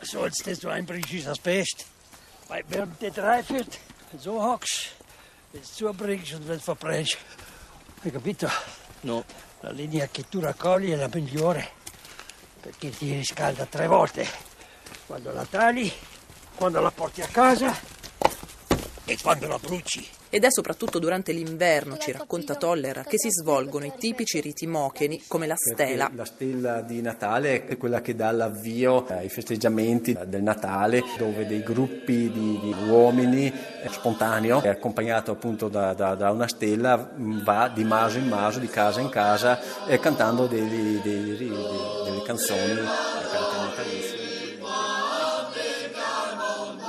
Zoals 0.00 0.42
dit 0.42 0.58
zo 0.58 0.68
einbrengt 0.68 1.26
als 1.28 1.40
best. 1.40 1.84
Wij 2.48 2.64
werden 2.66 2.96
dit 2.98 3.16
rijfert, 3.16 3.78
zo 4.20 4.38
hoks, 4.40 4.95
het 5.56 5.66
zo 5.66 5.92
brengt 5.92 6.30
en 6.30 6.42
het 6.46 6.62
verbrengt. 6.62 7.18
Hai 8.02 8.10
capito? 8.10 8.48
No. 9.00 9.24
La 9.60 9.70
linea 9.70 10.08
che 10.10 10.28
tu 10.28 10.40
raccogli 10.40 10.92
è 10.92 10.96
la 10.96 11.08
migliore, 11.12 11.72
perché 12.60 12.90
ti 12.90 13.12
riscalda 13.12 13.66
tre 13.66 13.86
volte. 13.86 14.26
Quando 15.06 15.32
la 15.32 15.44
tagli 15.44 15.92
quando 16.56 16.80
la 16.80 16.90
porti 16.90 17.20
a 17.20 17.26
casa 17.26 17.74
e 19.06 19.16
quando 19.22 19.46
la 19.46 19.58
bruci. 19.58 20.06
Ed 20.28 20.44
è 20.44 20.50
soprattutto 20.50 20.98
durante 20.98 21.32
l'inverno, 21.32 21.96
ci 21.96 22.10
racconta 22.10 22.56
Toller, 22.56 23.04
che 23.08 23.18
si 23.18 23.30
svolgono 23.30 23.86
i 23.86 23.92
tipici 23.96 24.40
riti 24.40 24.66
mocheni 24.66 25.22
come 25.28 25.46
la 25.46 25.54
stela. 25.56 26.06
Perché 26.06 26.16
la 26.16 26.24
stella 26.24 26.80
di 26.82 27.00
Natale 27.00 27.66
è 27.66 27.76
quella 27.76 28.00
che 28.00 28.16
dà 28.16 28.32
l'avvio 28.32 29.06
ai 29.06 29.28
festeggiamenti 29.28 30.18
del 30.26 30.42
Natale, 30.42 31.02
dove 31.16 31.46
dei 31.46 31.62
gruppi 31.62 32.30
di, 32.30 32.58
di 32.60 32.74
uomini 32.88 33.46
eh, 33.46 33.88
spontaneo, 33.88 34.58
accompagnato 34.58 35.30
appunto 35.30 35.68
da, 35.68 35.94
da, 35.94 36.16
da, 36.16 36.32
una 36.32 36.48
stella, 36.48 37.12
va 37.14 37.70
di 37.72 37.84
maso 37.84 38.18
in 38.18 38.26
maso, 38.26 38.58
di 38.58 38.68
casa 38.68 39.00
in 39.00 39.08
casa, 39.08 39.86
eh, 39.86 40.00
cantando 40.00 40.46
dei, 40.46 40.68
dei, 40.68 41.00
dei, 41.02 41.36
delle 41.38 42.22
canzoni 42.24 43.15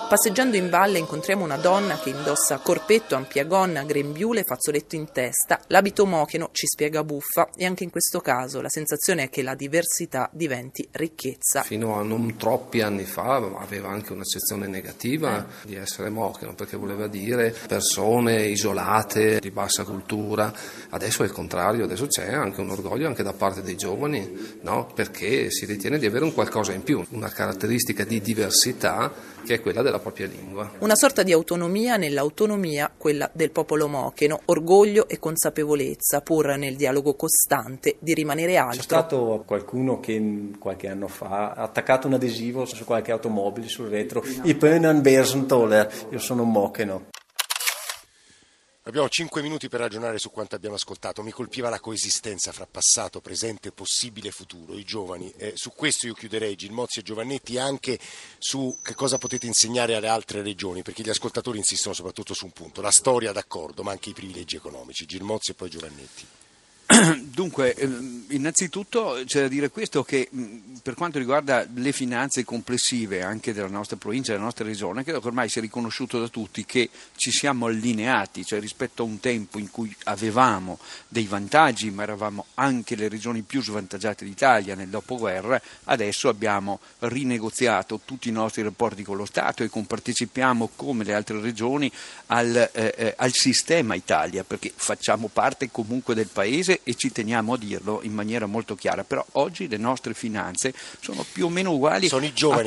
Passeggiando 0.07 0.55
in 0.55 0.69
valle 0.69 0.99
incontriamo 0.99 1.43
una 1.43 1.57
donna 1.57 1.99
che 1.99 2.11
indossa 2.11 2.59
corpetto, 2.59 3.15
ampia 3.15 3.43
gonna, 3.43 3.83
grembiule 3.83 4.43
fazzoletto 4.43 4.95
in 4.95 5.11
testa. 5.11 5.59
L'abito 5.67 6.05
mocheno 6.05 6.47
ci 6.53 6.65
spiega 6.65 7.03
buffa 7.03 7.49
e 7.53 7.65
anche 7.65 7.83
in 7.83 7.89
questo 7.89 8.21
caso 8.21 8.61
la 8.61 8.69
sensazione 8.69 9.23
è 9.23 9.29
che 9.29 9.43
la 9.43 9.53
diversità 9.53 10.29
diventi 10.31 10.87
ricchezza. 10.91 11.61
Fino 11.61 11.99
a 11.99 12.03
non 12.03 12.37
troppi 12.37 12.79
anni 12.79 13.03
fa 13.03 13.35
aveva 13.35 13.89
anche 13.89 14.13
un'accezione 14.13 14.67
negativa 14.67 15.45
di 15.63 15.75
essere 15.75 16.09
mocheno 16.09 16.55
perché 16.55 16.77
voleva 16.77 17.07
dire 17.07 17.53
persone 17.67 18.45
isolate, 18.45 19.39
di 19.41 19.51
bassa 19.51 19.83
cultura. 19.83 20.53
Adesso 20.89 21.23
è 21.23 21.25
il 21.25 21.33
contrario, 21.33 21.83
adesso 21.83 22.07
c'è 22.07 22.31
anche 22.31 22.61
un 22.61 22.69
orgoglio 22.69 23.07
anche 23.07 23.23
da 23.23 23.33
parte 23.33 23.61
dei 23.61 23.75
giovani 23.75 24.57
no? 24.61 24.89
perché 24.95 25.51
si 25.51 25.65
ritiene 25.65 25.99
di 25.99 26.05
avere 26.05 26.23
un 26.23 26.33
qualcosa 26.33 26.71
in 26.71 26.83
più, 26.83 27.05
una 27.09 27.27
caratteristica 27.27 28.05
di 28.05 28.21
diversità 28.21 29.35
che 29.47 29.55
è 29.55 29.61
quella 29.61 29.81
della 29.81 29.99
propria 29.99 30.27
lingua. 30.27 30.69
Una 30.79 30.95
sorta 30.95 31.23
di 31.23 31.31
autonomia 31.31 31.95
nell'autonomia, 31.95 32.91
quella 32.95 33.29
del 33.33 33.51
popolo 33.51 33.87
mocheno, 33.87 34.41
orgoglio 34.45 35.07
e 35.07 35.19
consapevolezza, 35.19 36.19
pur 36.19 36.57
nel 36.57 36.75
dialogo 36.75 37.15
costante 37.15 37.95
di 37.99 38.13
rimanere 38.13 38.57
altro. 38.57 38.77
C'è 38.77 38.83
stato 38.83 39.43
qualcuno 39.45 40.01
che 40.01 40.51
qualche 40.59 40.89
anno 40.89 41.07
fa 41.07 41.53
ha 41.53 41.63
attaccato 41.63 42.07
un 42.07 42.13
adesivo 42.13 42.65
su 42.65 42.83
qualche 42.83 43.13
automobile 43.13 43.69
sul 43.69 43.87
retro, 43.87 44.21
I 44.43 44.53
Pönen 44.53 45.01
Bersentoller, 45.01 46.07
io 46.09 46.19
sono 46.19 46.43
un 46.43 46.51
mocheno. 46.51 47.05
Abbiamo 48.87 49.09
cinque 49.09 49.41
minuti 49.41 49.67
per 49.67 49.81
ragionare 49.81 50.17
su 50.17 50.31
quanto 50.31 50.55
abbiamo 50.55 50.75
ascoltato. 50.75 51.21
Mi 51.21 51.31
colpiva 51.31 51.67
la 51.67 51.81
coesistenza 51.81 52.53
fra 52.53 52.65
passato, 52.65 53.19
presente, 53.19 53.73
possibile 53.73 54.31
futuro, 54.31 54.77
i 54.77 54.85
giovani. 54.85 55.29
Eh, 55.35 55.51
su 55.55 55.73
questo 55.73 56.07
io 56.07 56.13
chiuderei 56.13 56.55
Gilmozzi 56.55 56.99
e 56.99 57.03
Giovannetti 57.03 57.57
anche 57.57 57.99
su 58.37 58.77
che 58.81 58.95
cosa 58.95 59.17
potete 59.17 59.45
insegnare 59.45 59.95
alle 59.95 60.07
altre 60.07 60.41
regioni, 60.41 60.83
perché 60.83 61.03
gli 61.03 61.09
ascoltatori 61.09 61.57
insistono 61.57 61.93
soprattutto 61.93 62.33
su 62.33 62.45
un 62.45 62.51
punto, 62.51 62.79
la 62.79 62.89
storia 62.89 63.33
d'accordo, 63.33 63.83
ma 63.83 63.91
anche 63.91 64.11
i 64.11 64.13
privilegi 64.13 64.55
economici. 64.55 65.05
Gilmozzi 65.05 65.51
e 65.51 65.55
poi 65.55 65.69
Giovannetti. 65.69 66.25
Dunque, 67.21 67.73
ehm, 67.75 68.25
innanzitutto 68.29 69.21
c'è 69.25 69.41
da 69.41 69.47
dire 69.49 69.69
questo 69.69 70.03
che 70.03 70.29
per 70.81 70.93
quanto 70.93 71.17
riguarda 71.17 71.67
le 71.73 71.91
finanze 71.91 72.45
complessive 72.45 73.23
anche 73.23 73.53
della 73.53 73.67
nostra 73.67 73.97
provincia, 73.97 74.31
della 74.31 74.45
nostra 74.45 74.63
regione, 74.63 75.03
credo 75.03 75.19
che 75.19 75.27
ormai 75.27 75.49
sia 75.49 75.59
riconosciuto 75.61 76.17
da 76.17 76.29
tutti 76.29 76.65
che 76.65 76.89
ci 77.17 77.31
siamo 77.31 77.65
allineati, 77.65 78.45
cioè 78.45 78.61
rispetto 78.61 79.03
a 79.03 79.05
un 79.05 79.19
tempo 79.19 79.59
in 79.59 79.69
cui 79.69 79.93
avevamo 80.05 80.79
dei 81.09 81.25
vantaggi, 81.25 81.91
ma 81.91 82.03
eravamo 82.03 82.45
anche 82.53 82.95
le 82.95 83.09
regioni 83.09 83.41
più 83.41 83.61
svantaggiate 83.61 84.23
d'Italia 84.23 84.75
nel 84.75 84.87
dopoguerra, 84.87 85.61
adesso 85.85 86.29
abbiamo 86.29 86.79
rinegoziato 86.99 87.99
tutti 88.05 88.29
i 88.29 88.31
nostri 88.31 88.61
rapporti 88.61 89.03
con 89.03 89.17
lo 89.17 89.25
Stato 89.25 89.61
e 89.61 89.69
compartecipiamo 89.69 90.69
come 90.75 91.03
le 91.03 91.13
altre 91.13 91.41
regioni 91.41 91.91
al, 92.27 92.55
eh, 92.55 92.93
eh 92.95 93.13
al 93.17 93.33
sistema 93.33 93.93
Italia, 93.93 94.45
perché 94.45 94.71
facciamo 94.73 95.27
parte 95.27 95.69
comunque 95.69 96.15
del 96.15 96.29
Paese 96.31 96.76
e 96.83 96.95
ci 96.95 97.11
teniamo 97.11 97.53
a 97.53 97.57
dirlo 97.57 97.99
in 98.03 98.13
maniera 98.13 98.45
molto 98.45 98.75
chiara, 98.75 99.03
però 99.03 99.25
oggi 99.33 99.67
le 99.67 99.77
nostre 99.77 100.13
finanze 100.13 100.73
sono 100.99 101.25
più 101.31 101.45
o 101.45 101.49
meno 101.49 101.71
uguali 101.71 102.07
a 102.07 102.19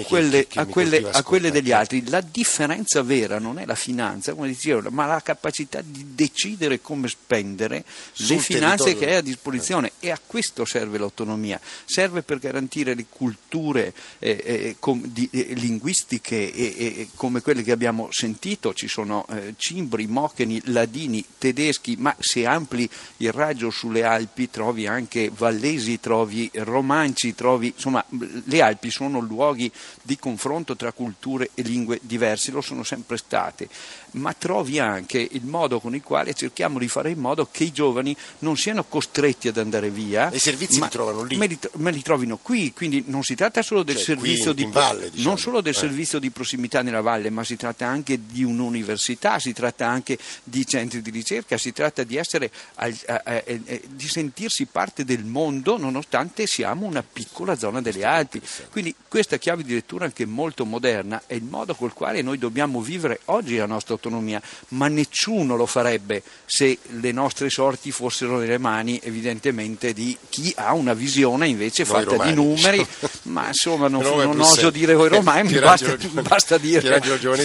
quelle, 0.04 0.46
che, 0.46 0.46
che 0.48 0.58
a, 0.58 0.66
quelle, 0.66 1.08
a 1.10 1.22
quelle, 1.22 1.50
degli 1.50 1.72
altri. 1.72 2.08
La 2.08 2.20
differenza 2.20 3.02
vera 3.02 3.38
non 3.38 3.58
è 3.58 3.66
la 3.66 3.74
finanza, 3.74 4.34
come 4.34 4.48
dicevo, 4.48 4.90
ma 4.90 5.06
la 5.06 5.20
capacità 5.20 5.80
di 5.84 6.14
decidere 6.14 6.80
come 6.80 7.08
spendere 7.08 7.84
Sul 8.12 8.36
le 8.36 8.42
finanze 8.42 8.84
territorio. 8.84 8.98
che 8.98 9.12
hai 9.12 9.18
a 9.18 9.22
disposizione 9.22 9.92
e 10.00 10.10
a 10.10 10.20
questo 10.24 10.64
serve 10.64 10.98
l'autonomia, 10.98 11.60
serve 11.84 12.22
per 12.22 12.38
garantire 12.38 12.94
le 12.94 13.06
culture 13.08 13.92
eh, 14.18 14.42
eh, 14.44 14.76
com, 14.78 15.02
di, 15.04 15.28
eh, 15.32 15.54
linguistiche 15.54 17.08
come 17.14 17.40
quelle 17.40 17.62
che 17.62 17.72
abbiamo 17.72 18.08
sentito, 18.10 18.74
ci 18.74 18.88
sono 18.88 19.26
eh, 19.30 19.54
cimbri, 19.56 20.06
mocheni, 20.06 20.60
ladini, 20.66 21.24
tedeschi, 21.38 21.96
ma 21.98 22.14
se 22.18 22.46
ampli 22.46 22.88
il 23.18 23.32
raggio 23.32 23.70
sulle 23.70 23.99
Alpi 24.02 24.50
trovi 24.50 24.86
anche 24.86 25.30
vallesi, 25.34 26.00
trovi 26.00 26.50
romanci, 26.54 27.34
trovi, 27.34 27.72
insomma 27.74 28.04
le 28.44 28.62
Alpi 28.62 28.90
sono 28.90 29.20
luoghi 29.20 29.70
di 30.02 30.18
confronto 30.18 30.76
tra 30.76 30.92
culture 30.92 31.50
e 31.54 31.62
lingue 31.62 32.00
diverse, 32.02 32.50
lo 32.50 32.60
sono 32.60 32.82
sempre 32.82 33.16
state 33.16 33.68
ma 34.12 34.32
trovi 34.32 34.78
anche 34.78 35.26
il 35.30 35.44
modo 35.44 35.80
con 35.80 35.94
il 35.94 36.02
quale 36.02 36.34
cerchiamo 36.34 36.78
di 36.78 36.88
fare 36.88 37.10
in 37.10 37.18
modo 37.18 37.48
che 37.50 37.64
i 37.64 37.72
giovani 37.72 38.16
non 38.40 38.56
siano 38.56 38.84
costretti 38.84 39.48
ad 39.48 39.58
andare 39.58 39.90
via. 39.90 40.30
I 40.32 40.38
servizi 40.38 40.78
ma 40.78 40.86
li 40.86 40.90
trovano 40.90 41.22
lì? 41.22 41.36
Me 41.36 41.46
li, 41.46 41.58
me 41.74 41.90
li, 41.90 42.02
trovino 42.02 42.38
qui, 42.38 42.72
quindi 42.72 43.04
non 43.06 43.22
si 43.22 43.34
tratta 43.34 43.62
solo 43.62 43.82
del, 43.82 43.96
cioè, 43.96 44.04
servizio, 44.04 44.50
in, 44.50 44.56
di, 44.56 44.66
valle, 44.66 45.10
diciamo. 45.10 45.28
non 45.28 45.38
solo 45.38 45.60
del 45.60 45.74
eh. 45.74 45.78
servizio 45.78 46.18
di 46.18 46.30
prossimità 46.30 46.82
nella 46.82 47.00
valle, 47.00 47.30
ma 47.30 47.44
si 47.44 47.56
tratta 47.56 47.86
anche 47.86 48.18
di 48.26 48.42
un'università, 48.42 49.38
si 49.38 49.52
tratta 49.52 49.86
anche 49.86 50.18
di 50.42 50.66
centri 50.66 51.02
di 51.02 51.10
ricerca, 51.10 51.56
si 51.58 51.72
tratta 51.72 52.02
di, 52.02 52.16
essere, 52.16 52.50
di 53.92 54.08
sentirsi 54.08 54.66
parte 54.66 55.04
del 55.04 55.24
mondo 55.24 55.76
nonostante 55.76 56.46
siamo 56.46 56.86
una 56.86 57.02
piccola 57.02 57.56
zona 57.56 57.80
delle 57.80 58.04
Alpi. 58.04 58.40
Quindi 58.70 58.94
questa 59.08 59.38
chiave 59.38 59.62
di 59.62 59.74
lettura 59.74 60.04
anche 60.04 60.24
molto 60.24 60.64
moderna 60.64 61.22
è 61.26 61.34
il 61.34 61.42
modo 61.42 61.74
col 61.74 61.92
quale 61.92 62.22
noi 62.22 62.38
dobbiamo 62.38 62.80
vivere 62.80 63.20
oggi 63.26 63.56
la 63.56 63.66
nostra 63.66 63.94
autonomia, 63.94 64.40
ma 64.68 64.88
nessuno 64.88 65.56
lo 65.56 65.66
farebbe 65.66 66.22
se 66.46 66.78
le 67.00 67.12
nostre 67.12 67.50
sorti 67.50 67.90
fossero 67.90 68.38
nelle 68.38 68.58
mani 68.58 69.00
evidentemente 69.02 69.92
di 69.92 70.16
chi 70.28 70.52
ha 70.56 70.72
una 70.74 70.94
visione 70.94 71.48
invece 71.48 71.84
Noi 71.84 71.92
fatta 71.92 72.10
romani, 72.10 72.30
di 72.30 72.36
numeri, 72.36 72.78
diciamo. 72.78 73.12
ma 73.34 73.46
insomma 73.48 73.88
non, 73.88 74.02
non 74.02 74.40
oso 74.40 74.70
dire 74.70 74.94
voi 74.94 75.08
romani, 75.10 75.58
basta, 75.58 75.96
basta 76.22 76.58
dire. 76.58 77.00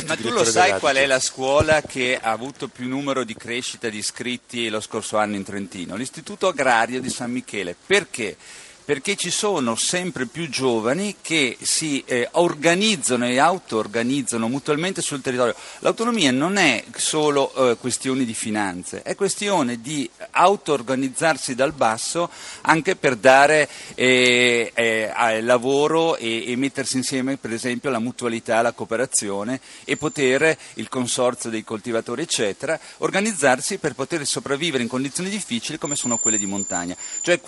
Ma 0.05 0.15
tu 0.15 0.29
lo 0.29 0.43
sai 0.43 0.79
qual 0.79 0.95
è 0.95 1.05
la 1.05 1.19
scuola 1.19 1.81
che 1.81 2.19
ha 2.21 2.31
avuto 2.31 2.67
più 2.67 2.87
numero 2.87 3.23
di 3.23 3.35
crescita 3.35 3.89
di 3.89 3.97
iscritti 3.97 4.69
lo 4.69 4.79
scorso 4.79 5.17
anno 5.17 5.35
in 5.35 5.43
Trentino? 5.43 5.95
L'Istituto 5.95 6.34
Agrario 6.43 7.01
di 7.01 7.09
San 7.09 7.31
Michele. 7.31 7.75
Perché? 7.85 8.35
Perché 8.85 9.15
ci 9.15 9.31
sono 9.31 9.75
sempre 9.75 10.27
più 10.27 10.47
giovani 10.47 11.15
che 11.19 11.57
si 11.59 12.03
eh, 12.05 12.29
organizzano 12.33 13.25
e 13.25 13.39
auto-organizzano 13.39 14.47
mutualmente 14.47 15.01
sul 15.01 15.21
territorio. 15.21 15.55
L'autonomia 15.79 16.31
non 16.31 16.57
è 16.57 16.83
solo 16.95 17.71
eh, 17.71 17.77
questione 17.77 18.25
di 18.25 18.35
finanze, 18.35 19.01
è 19.01 19.15
questione 19.15 19.81
di 19.81 20.07
auto-organizzarsi 20.31 21.55
dal 21.55 21.73
basso 21.73 22.29
anche 22.61 22.95
per 22.95 23.15
dare 23.15 23.67
eh, 23.95 24.71
eh, 24.73 25.41
lavoro 25.41 26.15
e, 26.17 26.51
e, 26.51 26.55
mettersi 26.55 26.97
insieme, 26.97 27.37
per 27.37 27.51
esempio, 27.51 27.89
la 27.89 27.99
mutualità, 27.99 28.61
la 28.61 28.73
cooperazione 28.73 29.59
e 29.83 29.97
poter, 29.97 30.55
il 30.75 30.89
consorzio 30.89 31.49
dei 31.49 31.63
coltivatori, 31.63 32.21
eccetera, 32.21 32.79
organizzarsi 32.99 33.79
per 33.79 33.95
poter 33.95 34.25
sopravvivere 34.27 34.83
in 34.83 34.89
condizioni 34.89 35.29
difficili 35.29 35.79
come 35.79 35.95
sono 35.95 36.17
quelle 36.17 36.37
di 36.37 36.45
montagna. 36.45 36.95
Cioè 37.21 37.41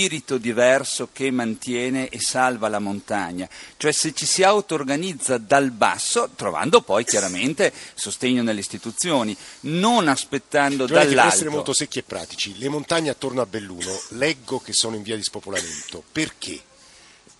spirito 0.00 0.38
diverso 0.38 1.10
che 1.12 1.30
mantiene 1.30 2.08
e 2.08 2.20
salva 2.20 2.68
la 2.68 2.78
montagna. 2.78 3.46
Cioè 3.76 3.92
se 3.92 4.14
ci 4.14 4.24
si 4.24 4.42
auto-organizza 4.42 5.36
dal 5.36 5.70
basso, 5.72 6.30
trovando 6.34 6.80
poi 6.80 7.04
chiaramente 7.04 7.70
sostegno 7.94 8.42
nelle 8.42 8.60
istituzioni, 8.60 9.36
non 9.60 10.08
aspettando 10.08 10.86
Giovanni, 10.86 11.06
per 11.06 11.14
dall'alto. 11.14 11.34
essere 11.34 11.50
molto 11.50 11.72
secchi 11.74 11.98
e 11.98 12.02
pratici, 12.02 12.56
le 12.56 12.70
montagne 12.70 13.10
attorno 13.10 13.42
a 13.42 13.46
Belluno 13.46 14.00
leggo 14.10 14.58
che 14.60 14.72
sono 14.72 14.96
in 14.96 15.02
via 15.02 15.16
di 15.16 15.22
spopolamento. 15.22 16.02
Perché? 16.10 16.62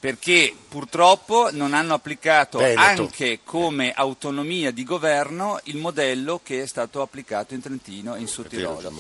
perché 0.01 0.55
purtroppo 0.67 1.51
non 1.53 1.75
hanno 1.75 1.93
applicato 1.93 2.57
Veneto. 2.57 2.81
anche 2.81 3.41
come 3.45 3.93
autonomia 3.93 4.71
di 4.71 4.83
governo 4.83 5.61
il 5.65 5.77
modello 5.77 6.41
che 6.43 6.63
è 6.63 6.67
stato 6.67 7.03
applicato 7.03 7.53
in 7.53 7.61
Trentino 7.61 8.15
e 8.15 8.21
in 8.21 8.27
Sud 8.27 8.49
Tirolo. 8.49 8.91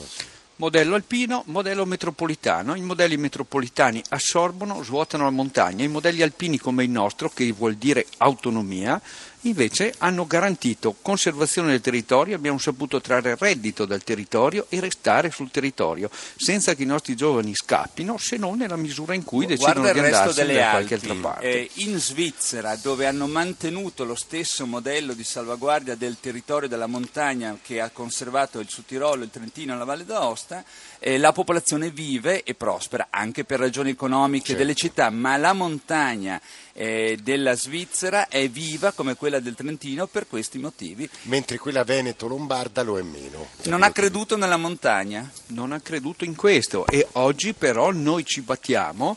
Modello 0.61 0.94
alpino, 0.94 1.42
modello 1.46 1.87
metropolitano. 1.87 2.75
I 2.75 2.83
modelli 2.83 3.16
metropolitani 3.16 4.03
assorbono, 4.11 4.83
svuotano 4.83 5.25
la 5.25 5.31
montagna. 5.31 5.85
I 5.85 5.88
modelli 5.88 6.20
alpini 6.20 6.59
come 6.59 6.85
il 6.85 6.90
nostro, 6.90 7.31
che 7.31 7.51
vuol 7.53 7.77
dire 7.77 8.05
autonomia, 8.18 9.01
invece 9.42 9.94
hanno 9.98 10.26
garantito 10.26 10.96
conservazione 11.00 11.70
del 11.70 11.81
territorio, 11.81 12.37
abbiamo 12.37 12.59
saputo 12.59 13.00
trarre 13.00 13.37
reddito 13.38 13.85
dal 13.85 14.03
territorio 14.03 14.66
e 14.68 14.81
restare 14.81 15.31
sul 15.31 15.50
territorio, 15.50 16.11
senza 16.37 16.74
che 16.74 16.83
i 16.83 16.87
nostri 16.87 17.16
giovani 17.16 17.55
scappino, 17.55 18.18
se 18.18 18.37
non 18.37 18.59
nella 18.59 18.76
misura 18.76 19.14
in 19.14 19.24
cui 19.24 19.46
decidono 19.46 19.81
Guarda 19.81 19.92
di 19.92 20.07
andarsene 20.07 20.55
da 20.55 20.70
qualche 20.70 20.94
altra 20.94 21.14
parte. 21.14 21.46
Eh, 21.46 21.70
in 21.74 21.98
Svizzera, 21.98 22.76
dove 22.76 23.07
hanno 23.07 23.26
mantenuto 23.26 24.05
lo 24.05 24.14
stesso 24.14 24.66
modello 24.66 25.14
di 25.14 25.24
salvaguardia 25.24 25.94
del 25.94 26.16
territorio 26.20 26.68
della 26.68 26.87
montagna 26.87 27.59
che 27.62 27.81
ha 27.81 27.90
conservato 27.90 28.59
il 28.59 28.68
Sud 28.68 28.85
Tirolo, 28.87 29.24
il 29.24 29.31
Trentino 29.31 29.74
e 29.74 29.76
la 29.79 29.85
Valle 29.85 30.05
d'Aosta, 30.05 30.64
eh, 30.98 31.18
la 31.18 31.33
popolazione 31.33 31.90
vive 31.90 32.42
e 32.42 32.55
prospera 32.55 33.09
anche 33.11 33.44
per 33.44 33.59
ragioni 33.59 33.90
economiche 33.90 34.46
Certo. 34.46 34.61
delle 34.61 34.74
città, 34.74 35.11
ma 35.11 35.37
la 35.37 35.53
montagna 35.53 36.40
eh, 36.72 37.18
della 37.22 37.55
Svizzera 37.55 38.29
è 38.29 38.48
viva 38.48 38.92
come 38.92 39.14
quella 39.14 39.30
del 39.38 39.55
Trentino 39.55 40.07
per 40.07 40.27
questi 40.27 40.59
motivi. 40.59 41.09
Mentre 41.23 41.59
quella 41.59 41.85
veneto-lombarda 41.85 42.83
lo 42.83 42.99
è 42.99 43.03
meno. 43.03 43.47
Non 43.64 43.83
ha 43.83 43.93
creduto 43.93 44.37
nella 44.37 44.57
montagna? 44.57 45.31
non 45.49 45.73
ha 45.73 45.81
creduto 45.81 46.25
in 46.25 46.35
questo 46.35 46.87
e 46.87 47.07
oggi 47.12 47.53
però 47.53 47.90
noi 47.90 48.25
ci 48.25 48.40
battiamo 48.40 49.16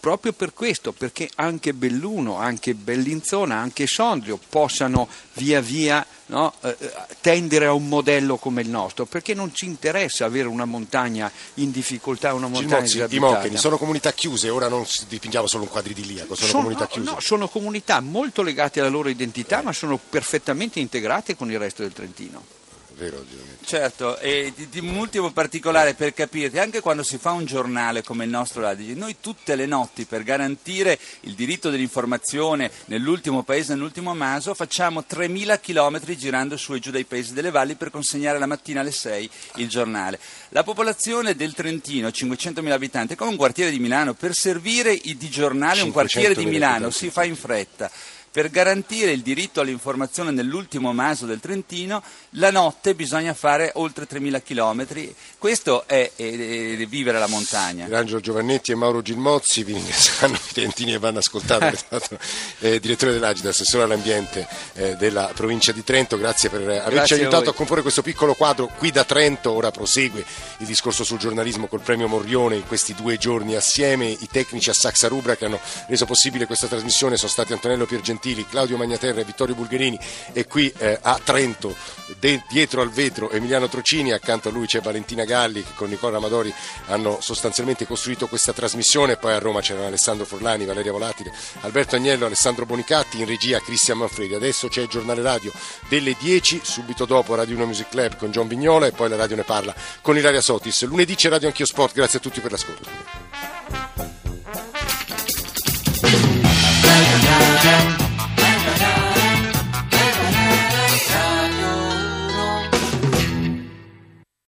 proprio 0.00 0.32
per 0.34 0.52
questo, 0.52 0.92
perché 0.92 1.30
anche 1.36 1.72
Belluno, 1.72 2.36
anche 2.36 2.74
Bellinzona, 2.74 3.56
anche 3.56 3.86
Sondrio 3.86 4.38
possano 4.50 5.08
via 5.34 5.62
via 5.62 6.06
no, 6.26 6.52
eh, 6.62 6.76
tendere 7.20 7.66
a 7.66 7.72
un 7.72 7.88
modello 7.88 8.36
come 8.36 8.62
il 8.62 8.68
nostro, 8.68 9.04
perché 9.04 9.34
non 9.34 9.54
ci 9.54 9.66
interessa 9.66 10.24
avere 10.24 10.48
una 10.48 10.64
montagna 10.64 11.30
in 11.54 11.70
difficoltà, 11.70 12.34
una 12.34 12.48
montagna 12.48 12.80
disabitata. 12.80 13.56
Sono 13.56 13.78
comunità 13.78 14.12
chiuse, 14.12 14.48
ora 14.48 14.68
non 14.68 14.84
dipingiamo 15.08 15.46
solo 15.46 15.64
un 15.64 15.68
quadro 15.68 15.90
idilliaco, 15.90 16.34
sono, 16.34 16.52
comunità 16.52 16.86
chiuse. 16.86 17.10
no, 17.10 17.20
sono 17.20 17.48
comunità 17.48 18.00
molto 18.00 18.42
legate 18.42 18.80
alla 18.80 18.88
loro 18.88 19.08
identità, 19.08 19.62
ma 19.62 19.72
sono 19.72 19.98
perfettamente 19.98 20.80
integrate 20.80 21.36
con 21.36 21.50
il 21.50 21.58
resto 21.58 21.82
del 21.82 21.92
Trentino. 21.92 22.62
Vero, 22.96 23.24
Giovanni? 23.28 23.52
Certo, 23.64 24.18
e 24.18 24.52
di, 24.54 24.68
di 24.68 24.78
un 24.78 24.94
ultimo 24.96 25.32
particolare 25.32 25.94
per 25.94 26.12
capirti, 26.14 26.58
anche 26.58 26.80
quando 26.80 27.02
si 27.02 27.18
fa 27.18 27.32
un 27.32 27.44
giornale 27.44 28.02
come 28.02 28.24
il 28.24 28.30
nostro 28.30 28.60
l'Adige, 28.60 28.94
noi 28.94 29.16
tutte 29.20 29.56
le 29.56 29.66
notti 29.66 30.04
per 30.04 30.22
garantire 30.22 30.98
il 31.22 31.34
diritto 31.34 31.70
dell'informazione 31.70 32.70
nell'ultimo 32.86 33.42
paese, 33.42 33.72
nell'ultimo 33.74 34.14
maso, 34.14 34.54
facciamo 34.54 35.04
3.000 35.08 35.58
chilometri 35.60 36.16
girando 36.16 36.56
su 36.56 36.74
e 36.74 36.78
giù 36.78 36.90
dai 36.90 37.04
paesi 37.04 37.32
delle 37.32 37.50
valli 37.50 37.74
per 37.74 37.90
consegnare 37.90 38.38
la 38.38 38.46
mattina 38.46 38.80
alle 38.80 38.92
6 38.92 39.30
il 39.56 39.68
giornale. 39.68 40.20
La 40.50 40.62
popolazione 40.62 41.34
del 41.34 41.54
Trentino, 41.54 42.08
500.000 42.08 42.70
abitanti, 42.70 43.14
è 43.14 43.16
come 43.16 43.30
un 43.30 43.36
quartiere 43.36 43.70
di 43.70 43.78
Milano, 43.80 44.14
per 44.14 44.34
servire 44.34 44.92
i- 44.92 45.16
di 45.16 45.28
giornale 45.30 45.80
un 45.80 45.90
quartiere 45.90 46.34
di 46.34 46.42
500.000 46.42 46.48
Milano 46.50 46.74
abitanti. 46.86 46.96
si 46.96 47.10
fa 47.10 47.24
in 47.24 47.34
fretta. 47.34 47.90
Per 48.34 48.50
garantire 48.50 49.12
il 49.12 49.22
diritto 49.22 49.60
all'informazione 49.60 50.32
nell'ultimo 50.32 50.92
maso 50.92 51.24
del 51.24 51.38
Trentino, 51.38 52.02
la 52.30 52.50
notte 52.50 52.96
bisogna 52.96 53.32
fare 53.32 53.70
oltre 53.74 54.08
3.000 54.08 54.42
chilometri. 54.42 55.14
Questo 55.38 55.86
è, 55.86 56.10
è- 56.16 56.76
è 56.76 56.86
vivere 56.86 57.20
la 57.20 57.28
montagna. 57.28 57.86
Angelo 57.96 58.18
Giovannetti 58.18 58.72
e 58.72 58.74
Mauro 58.74 59.02
Gilmozzi 59.02 59.62
vi 59.62 59.74
ringrazieranno 59.74 60.34
i 60.34 60.52
trentini 60.52 60.94
e 60.94 60.98
vanno 60.98 61.20
è 61.20 61.22
stato 61.22 62.18
eh, 62.58 62.80
direttore 62.80 63.12
dell'Agida, 63.12 63.50
assessore 63.50 63.84
all'ambiente 63.84 64.48
eh, 64.72 64.96
della 64.96 65.30
provincia 65.32 65.70
di 65.70 65.84
Trento, 65.84 66.18
grazie 66.18 66.50
per 66.50 66.62
averci 66.62 66.90
Grazie 66.90 67.14
a 67.14 67.18
aiutato 67.20 67.42
a, 67.42 67.46
voi. 67.46 67.54
comporre 67.54 67.82
questo 67.82 68.02
piccolo 68.02 68.34
quadro 68.34 68.66
qui 68.66 68.90
da 68.90 69.04
Trento, 69.04 69.52
ora 69.52 69.70
prosegue 69.70 70.24
il 70.58 70.66
discorso 70.66 71.04
sul 71.04 71.18
giornalismo 71.18 71.68
col 71.68 71.82
premio 71.82 72.08
Morrione 72.08 72.56
in 72.56 72.66
questi 72.66 72.94
due 72.94 73.16
giorni 73.16 73.54
assieme, 73.54 74.06
i 74.08 74.26
tecnici 74.28 74.70
a 74.70 74.74
Saxa 74.74 75.06
Rubra 75.06 75.36
che 75.36 75.44
hanno 75.44 75.60
reso 75.86 76.04
possibile 76.04 76.46
questa 76.46 76.66
trasmissione 76.66 77.16
sono 77.16 77.30
stati 77.30 77.52
Antonello 77.52 77.86
Piergentili 77.86 78.22
Gentili, 78.24 78.46
Claudio 78.46 78.78
Magnaterra 78.78 79.20
e 79.20 79.24
Vittorio 79.24 79.54
Bulgherini 79.54 79.98
e 80.32 80.46
qui 80.46 80.72
eh, 80.78 80.98
a 81.02 81.20
Trento, 81.22 81.76
de- 82.18 82.42
dietro 82.48 82.80
al 82.80 82.90
vetro 82.90 83.30
Emiliano 83.30 83.68
Trocini, 83.68 84.12
accanto 84.12 84.48
a 84.48 84.52
lui 84.52 84.64
c'è 84.64 84.80
Valentina 84.80 85.24
Galli 85.24 85.62
che 85.62 85.72
con 85.74 85.90
Nicola 85.90 86.16
Amadori 86.16 86.52
hanno 86.86 87.18
sostanzialmente 87.20 87.86
costruito 87.86 88.26
questa 88.26 88.54
trasmissione, 88.54 89.18
poi 89.18 89.34
a 89.34 89.38
Roma 89.38 89.60
c'erano 89.60 89.88
Alessandro 89.88 90.24
Forlani, 90.24 90.64
Valeria 90.64 90.92
Volatile, 90.92 91.32
Alberto 91.60 91.96
Agnello, 91.96 92.24
Alessandro 92.24 92.64
Bonicatti, 92.64 93.20
in 93.20 93.26
regia 93.26 93.60
Cristian 93.60 93.98
Manfredi. 93.98 94.34
Adesso 94.34 94.68
c'è 94.68 94.80
il 94.82 94.88
giornale 94.88 95.20
radio 95.20 95.52
delle 95.88 96.16
10, 96.18 96.62
subito 96.62 97.04
dopo 97.04 97.34
Radio 97.34 97.56
1 97.56 97.66
Music 97.66 97.90
Club 97.90 98.16
con 98.16 98.30
John 98.30 98.48
Vignola 98.48 98.86
e 98.86 98.92
poi 98.92 99.10
la 99.10 99.16
radio 99.16 99.36
ne 99.36 99.42
parla 99.42 99.74
con 100.00 100.16
Ilaria 100.16 100.40
Sotis. 100.40 100.84
Lunedì 100.84 101.14
c'è 101.14 101.28
Radio 101.28 101.48
Anch'io 101.48 101.66
Sport, 101.66 101.94
grazie 101.94 102.18
a 102.18 102.22
tutti 102.22 102.40
per 102.40 102.52
l'ascolto. 102.52 104.23